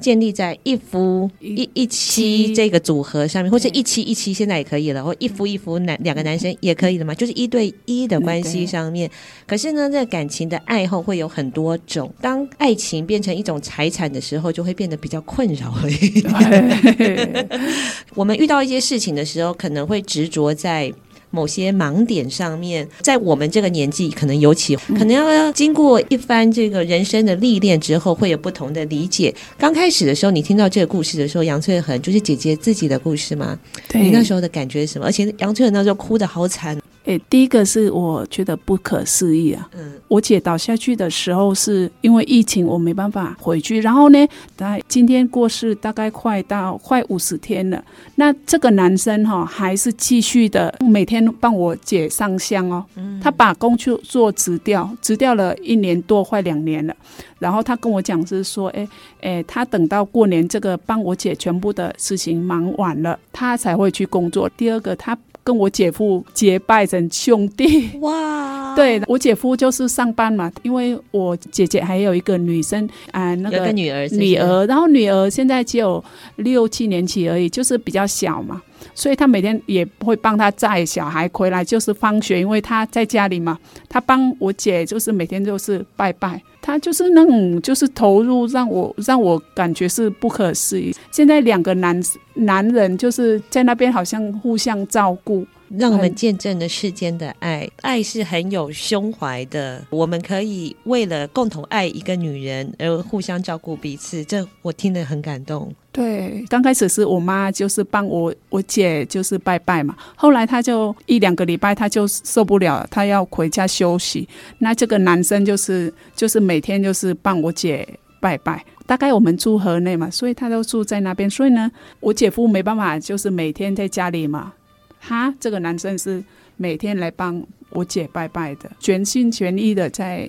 [0.00, 9.10] 建立在一夫一一妻这个组合上面，或者一妻一妻现在也可以了，或一夫一夫男两个男生也可以了嘛，就是一对一的关系上面。
[9.46, 17.48] 可是呢，这个感情的爱好会有很多种，当爱情变成一种财产的时候，就会变得比较困扰了一点。
[18.14, 20.92] 我们遇到一些事情的时候，可能会执着在。
[21.30, 29.34] 某些盲点上面，在我们这个年纪，可能尤其可能要经过一番这个人生的历练之后，会有不同的理解。
[29.56, 33.58] 刚开始的时候，你听到这个故事的时候，杨翠恒就是姐姐自己的故事吗？
[33.88, 35.06] 对，你那时候的感觉是什么？
[35.06, 36.76] 而且杨翠恒那时候哭的好惨。
[37.10, 39.68] 哎，第一个是我觉得不可思议啊！
[39.72, 43.80] 嗯，我姐倒下去的时候是因为疫情，我没办法回去。
[43.80, 47.82] 然后呢，他今天过世，大概快到快五十天了。
[48.14, 52.86] 那这个男生哈、哦，还是继续的每天帮我姐上香哦。
[52.94, 56.94] 嗯，他把工作做辞掉，辞掉了一年多，快两年了。
[57.40, 58.88] 然后他跟我讲是说，哎
[59.20, 64.48] 哎，他等到过年这个帮我姐全部的事情忙完了，他才会去工作。
[64.50, 65.18] 第二个，他。
[65.50, 68.72] 跟我姐夫结拜成兄弟哇！
[68.76, 76.02] 对，我姐夫就是上班嘛，因为我姐姐还有一个女生啊，那个女儿，女儿，然后女儿现在只有
[76.36, 78.62] 六七年级而已，就是比较小嘛。
[78.94, 83.58] 所以他每天也会帮他载小孩回来，就是放学，因为他在家里嘛。
[83.88, 90.94] 他帮我姐，就是每天就是拜拜，他就是那种就是投入，让我让我感觉是不可思议。
[91.10, 92.00] 现在两个男
[92.34, 95.46] 男人就是在那边，好像互相照顾。
[95.76, 99.82] 让我们见证了世间的爱，爱是很有胸怀的。
[99.90, 105.72] 我们可以为了共同爱一个女人而互相照顾彼此，这我听得很感动。
[105.92, 114.28] 对，刚开始是我妈就是帮我我姐就是拜拜嘛，后来她就一两个礼拜她就受不了，她要回家休息。
[114.58, 117.88] 那这个男生就是就是每天就是帮我姐
[118.20, 118.64] 拜拜。
[118.86, 121.30] 大概我们住河内嘛，所以他都住在那边。
[121.30, 124.52] 所以呢，我姐夫没办法，就是每天在家里嘛。
[125.00, 126.22] 他这个男生是
[126.56, 130.28] 每天来帮我姐拜拜的，全心全意的在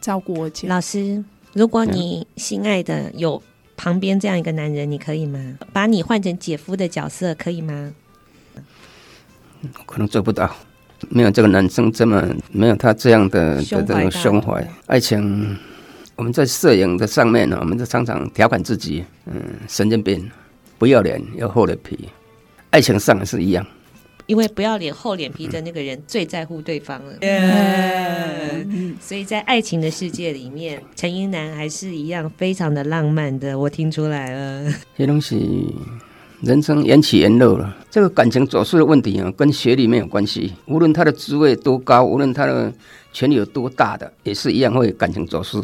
[0.00, 0.66] 照顾我姐。
[0.66, 3.42] 老师，如果你心爱的有
[3.76, 5.58] 旁边这样一个男人，你可以吗？
[5.72, 7.92] 把你换成姐夫的角色，可以吗？
[9.84, 10.54] 可能做不到，
[11.08, 14.66] 没有这个男生这么没有他这样的的这种胸怀。
[14.86, 15.56] 爱情，
[16.14, 19.34] 我们在摄影的上面呢，我们就常常调侃自己，嗯，
[19.68, 20.30] 神经病，
[20.78, 22.08] 不要脸又厚脸皮。
[22.70, 23.66] 爱情上也是一样。
[24.26, 28.66] 因为不要脸厚脸皮的那个人最在乎对方了，yeah.
[29.00, 33.56] 所以在爱情的世界里面，陈英男还是一样非常的浪漫的。
[33.56, 35.72] 我听出来了，这东西
[36.40, 37.76] 人生缘起缘落了。
[37.88, 40.52] 这个感情走势的问题啊，跟学历没有关系。
[40.66, 42.72] 无论他的职位多高，无论他的
[43.12, 45.62] 权力有多大的，也是一样会感情走势。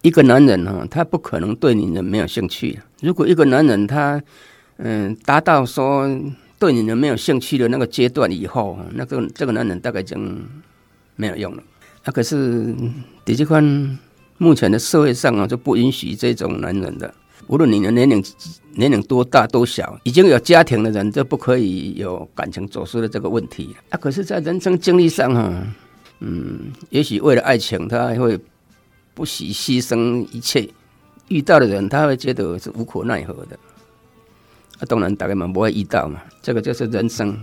[0.00, 2.80] 一个男人哈，他不可能对女人没有兴趣。
[3.02, 4.22] 如果一个男人他
[4.78, 6.08] 嗯达到说。
[6.60, 10.46] 对女人没有兴趣的那个阶段以后，那个这个男人大概已经
[11.16, 11.62] 没有用了。
[12.04, 12.74] 那、啊、可是，
[13.24, 13.98] 的确看
[14.36, 17.12] 目前的社会上啊，就不允许这种男人的。
[17.46, 18.22] 无论你的年龄
[18.74, 23.74] 年龄多大多小，已经有家庭的人，就不可以有感情走失的这个问题。
[23.88, 25.66] 啊，可是，在人生经历上哈，
[26.20, 28.38] 嗯，也许为了爱情，他还会
[29.14, 30.68] 不惜牺牲一切。
[31.28, 33.58] 遇到的人，他会觉得是无可奈何的。
[34.80, 37.36] 啊，当然大家嘛不会遇到嘛，这个就是人生。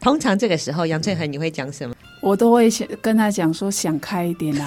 [0.00, 1.94] 通常这个时候，杨翠恒你会讲什么？
[2.20, 4.64] 我都会想跟他讲说，想开一点啦，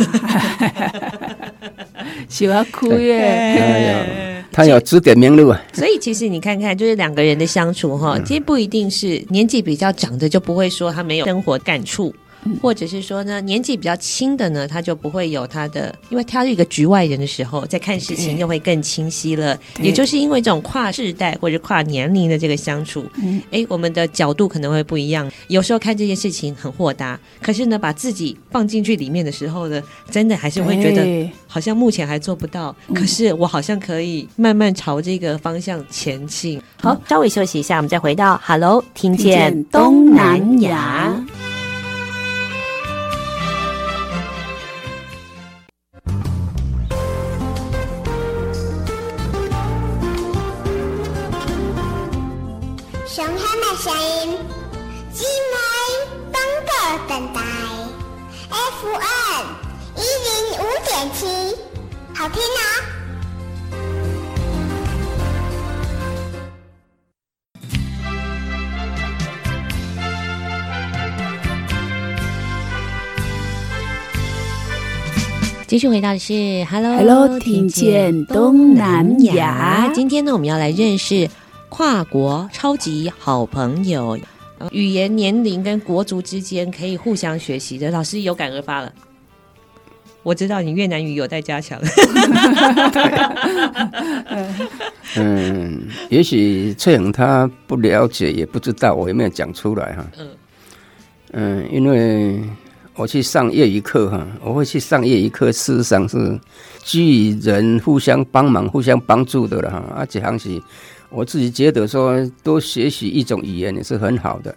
[2.29, 4.43] 喜欢哭耶。
[4.51, 5.61] 他有指点明路啊。
[5.73, 12.13] 所以其实你看看，就是两个人的相处哈，其实不一定是年纪比较长的就不会说他没有生活感触。
[12.61, 19.57] 或者是说呢，年纪比较轻的呢，他就不会有他的，因为他是一个局外人的时候，在看事情就会更清晰了。
[19.81, 23.05] 也就是因为这种跨世代或者跨年龄的这个相处，
[23.51, 25.29] 哎，我们的角度可能会不一样。
[25.47, 36.61] 有时候看这件事情很豁达，可是呢，把自己放进去里面的时候呢，真的还是会觉得好像目前还做不到，可是我好像可以慢慢朝这个方向前进。
[36.81, 41.25] 好，稍微休息一下，我们再回到 Hello，听见东南亚。
[60.85, 61.25] 点七，
[62.13, 62.61] 好听啊！
[75.67, 79.91] 继续回到的是 Hello，Hello，听见东南亚。
[79.93, 81.27] 今天呢，我们要来认识。
[81.67, 84.17] 跨国超级好朋友，
[84.71, 87.91] 语言、年龄跟国族之间可以互相学习的。
[87.91, 88.93] 老师有感而发了，
[90.25, 91.79] 我知道你越南语有待加强。
[95.17, 100.03] 嗯，也许翠恒他不了解，也不知道我有没有讲出来哈。
[100.17, 100.27] 嗯
[101.33, 102.41] 嗯，因为
[102.95, 106.39] 我去上业余课哈，我会去上业余课，事实上是
[106.83, 109.83] 基于人互相帮忙、互相帮助的了哈。
[109.95, 110.59] 而且还是。
[111.09, 114.53] 我自己觉得说，多学习一种语言也是很好的。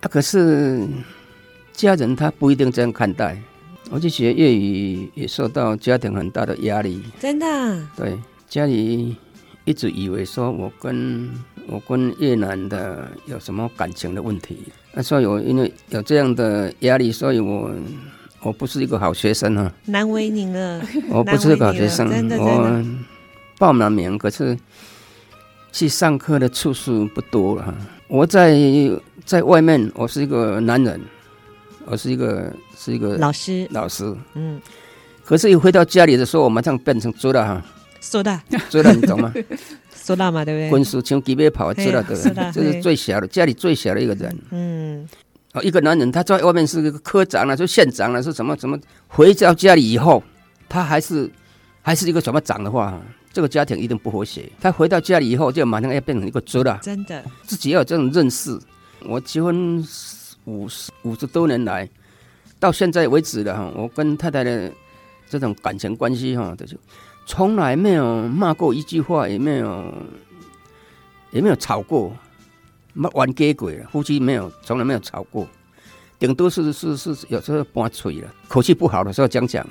[0.00, 0.86] 啊，可是
[1.72, 3.36] 家人他不一定这样看待。
[3.92, 7.02] 我去学粤语也受到家庭很大的压力。
[7.20, 7.46] 真的？
[7.94, 8.18] 对，
[8.48, 9.14] 家里
[9.66, 11.28] 一直以为说我跟
[11.68, 14.56] 我跟越南的有什么感情的问题。
[14.94, 17.70] 那所以我因为有这样的压力，所以我
[18.40, 19.70] 我不是一个好学生啊。
[19.84, 20.82] 难为您了。
[21.10, 22.82] 我不是一个好学生，我
[23.58, 24.56] 报了名，可是。
[25.74, 27.74] 去上课的次数不多了哈。
[28.06, 28.54] 我在
[29.24, 31.00] 在外面，我是一个男人，
[31.86, 34.14] 我是一个是一个老师，老师。
[34.34, 34.60] 嗯。
[35.24, 37.62] 可是，一回到家里的时候，我马上变成猪了哈。
[38.00, 39.32] 苏大，猪了，你懂吗？
[39.94, 40.70] 苏大嘛，对不对？
[40.70, 42.16] 军事像鸡尾跑，猪了的，
[42.52, 44.38] 这是最小的，家里最小的一个人。
[44.50, 45.08] 嗯。
[45.52, 48.78] 哦，一个男人，他在外面是一个科长了，是县长了，是什么什么？
[49.06, 50.22] 回到家里以后，
[50.68, 51.30] 他还是
[51.82, 53.00] 还是一个什么长的话。
[53.34, 54.46] 这个家庭一定不和谐。
[54.60, 56.78] 他回到家里以后，就马上要变成一个猪了。
[56.82, 58.58] 真的，自己要有这种认识。
[59.06, 59.82] 我结婚
[60.44, 61.88] 五十五十多年来，
[62.58, 64.72] 到现在为止的哈，我跟太太的
[65.28, 66.66] 这种感情关系哈，就
[67.26, 69.94] 从来没有骂过一句话，也没有
[71.30, 72.12] 也没有吵过，
[72.92, 75.46] 没冤家过，夫妻没有从来没有吵过，
[76.18, 79.64] 顶多是是是有时候拌嘴了，口气不好的时候讲讲，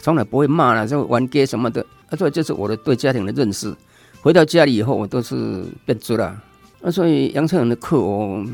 [0.00, 1.84] 从来不会骂了，就冤家什么的。
[2.08, 3.74] 啊，所以这是我的对家庭的认识。
[4.22, 6.40] 回到家里以后，我都是变猪了。
[6.80, 8.44] 啊，所以杨萃恒的课我。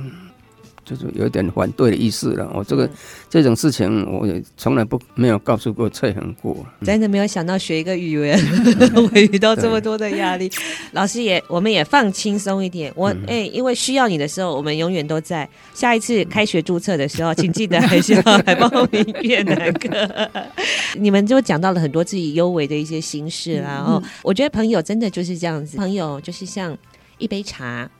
[0.84, 2.50] 就是有点反对的意思了。
[2.54, 2.88] 我这个
[3.28, 6.56] 这种事情，我也从来不没有告诉过翠恒过。
[6.82, 8.38] 真的没有想到学一个语言
[9.12, 10.50] 会遇到这么多的压力。
[10.92, 12.92] 老师也，我们也放轻松一点。
[12.94, 15.48] 我哎、欸，因为需要你的时候，我们永远都在。
[15.74, 19.88] 下一次开学注册的时候，请记得还是要来报名越南课。
[20.98, 23.68] 你们就讲到了很多自己幽微的一些心事啦。
[23.68, 26.76] 然后我觉得朋友真的就是这样子，朋友就是像
[27.18, 27.90] 一杯茶。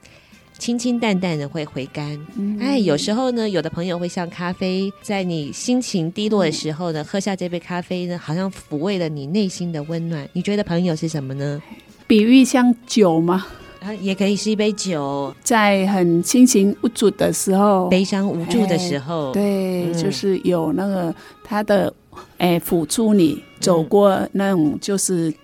[0.63, 10.25] 清清淡淡的会回甘，嗯、哎，有时候呢，有的朋友会像咖啡，在你心情低落的时候呢，喝下这杯咖啡呢，好像抚慰了你内心的温暖。
[10.33, 11.61] 你觉得朋友是什么呢？
[12.07, 13.45] 比喻像酒吗？
[13.81, 21.93] 啊，也可以是一杯酒，在很心情无助的时候，悲伤无助的时候，哎、对，嗯、就是有那个他的
[22.39, 25.35] 哎辅助你走过那种就是。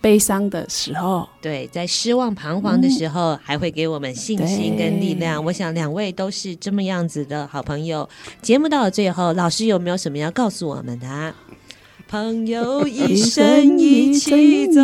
[0.00, 5.44] 悲伤的时候，对，在失望彷徨的时候，嗯、还会给我们信心跟力量。
[5.44, 8.08] 我想两位都是这么样子的好朋友。
[8.40, 11.34] 节目到了最后，老师有没有什么要告诉我们的？
[12.08, 14.80] 朋友一生一起走。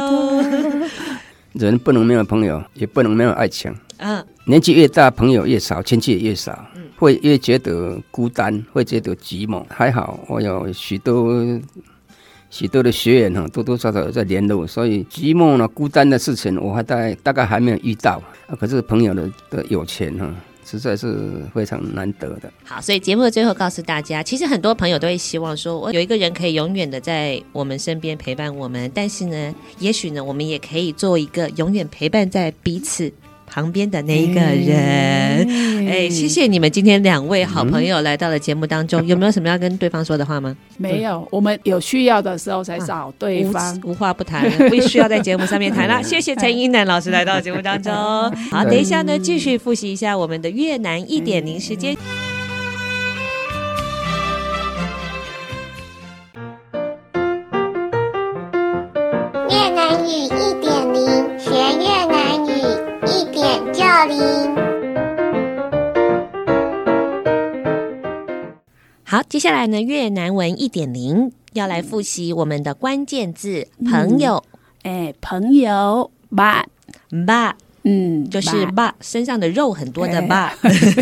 [1.54, 3.74] 人不能没有朋友，也不能没有爱情。
[3.96, 9.64] 嗯，年纪越大，朋友越少，亲戚也越少，嗯、会越觉得孤单，会觉得寂寞。
[9.70, 11.32] 还好，我有许多。
[12.50, 18.22] 许多的学员哈，多多少少有在联络，所以寂寞呢、孤单的事情，我还大概大概还没有遇到。
[18.46, 20.32] 啊，可是朋友的的有钱哈，
[20.64, 22.50] 实在是非常难得的。
[22.64, 33.12] 好，所以节目的最后告诉大家，其实很多朋友都会希望说，我有一个人可以永远的在我们身边陪伴我们，但是呢，也许呢，我们也可以做一个永远陪伴在彼此。
[33.46, 40.54] 旁边的那一个人，哎，谢谢你们今天两位好朋友来到了节目当中， 有没有什么要跟对方说的话吗？
[40.76, 46.02] 没有，我们有需要的时候才找对方，无话不谈， 不需要在节目上面谈了。
[46.04, 47.92] 谢谢陈英楠老师来到节目当中。
[48.50, 51.96] 好，等一下呢，继续复习一下我们的越南一点零时间。
[59.48, 60.28] 越南语
[69.08, 74.42] 好，接下来呢，越南文一点零要来复习我们的关键字“朋友”。
[74.82, 76.66] 哎、嗯，朋友，bạn
[77.26, 77.54] bạn，
[77.84, 80.50] 嗯，就是 bạn 身上的肉很多的 bạn。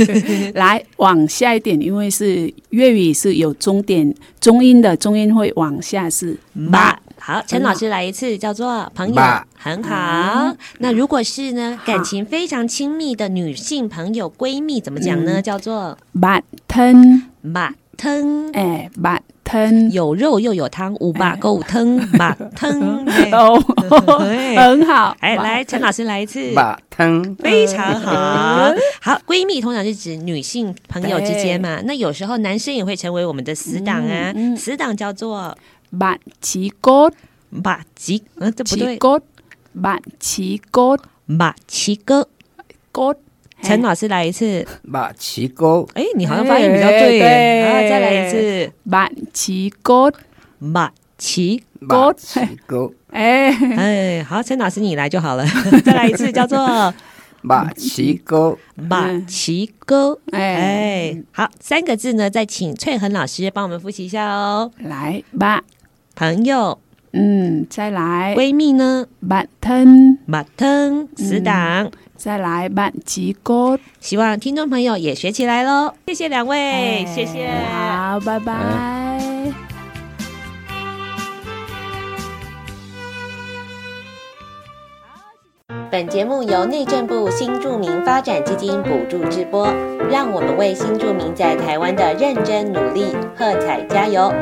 [0.54, 6.36] 来，往下一点，因为是粤语是有中点中音的，中音会往下是
[6.70, 6.98] bạn。
[7.26, 9.22] 好，陈老师来一次，叫做朋友，
[9.56, 10.54] 很好。
[10.80, 15.40] 那如果是呢，感情非常亲密的女性朋友、闺蜜，怎么讲呢？
[15.40, 22.78] 叫做 bạn thân，bạn thân，哎，bạn thân，有肉又有汤，五把够汤，bạn thân，
[23.32, 23.58] 哦，
[24.54, 25.16] 很好。
[25.20, 28.70] 哎，来，陈老师来一次，bạn thân，非常好。
[29.00, 35.56] 好，闺蜜通常是指女性朋友之间嘛，那有时候男生也会成为我们的死党啊，死党叫做。
[35.94, 37.10] 马奇沟，
[37.50, 38.22] 马奇，
[38.56, 38.98] 这奇对，
[39.72, 42.26] 马奇沟，马奇沟，
[42.90, 43.14] 沟。
[43.62, 45.88] 陈老师来一次，马奇沟。
[45.94, 50.10] 哎，你好像发音比较对，再来一次，马奇沟，
[50.58, 52.92] 马奇沟，马奇沟。
[53.10, 55.46] 哎哎，好，陈老师你来就好了，
[55.84, 56.92] 再来一次，叫做
[57.40, 60.20] 马奇沟，马奇沟。
[60.32, 65.62] 哎，好，三个字呢，再请翠恒老师帮我们复习一下哦，来吧。
[66.16, 66.78] 朋友，
[67.12, 68.34] 嗯，再来。
[68.36, 71.90] 闺蜜呢？bạn thân，bạn thân，死党。
[72.16, 73.78] 再来马吉哥。
[74.00, 75.92] 希望听众朋友也学起来喽。
[76.06, 77.50] 谢谢两位，谢谢。
[77.70, 79.52] 好，拜拜。
[85.90, 89.66] 本节目由内政部新住民发展基金补助直播，
[90.10, 93.06] 让我们为新住民在台湾的认真努力
[93.36, 94.32] 喝彩加油。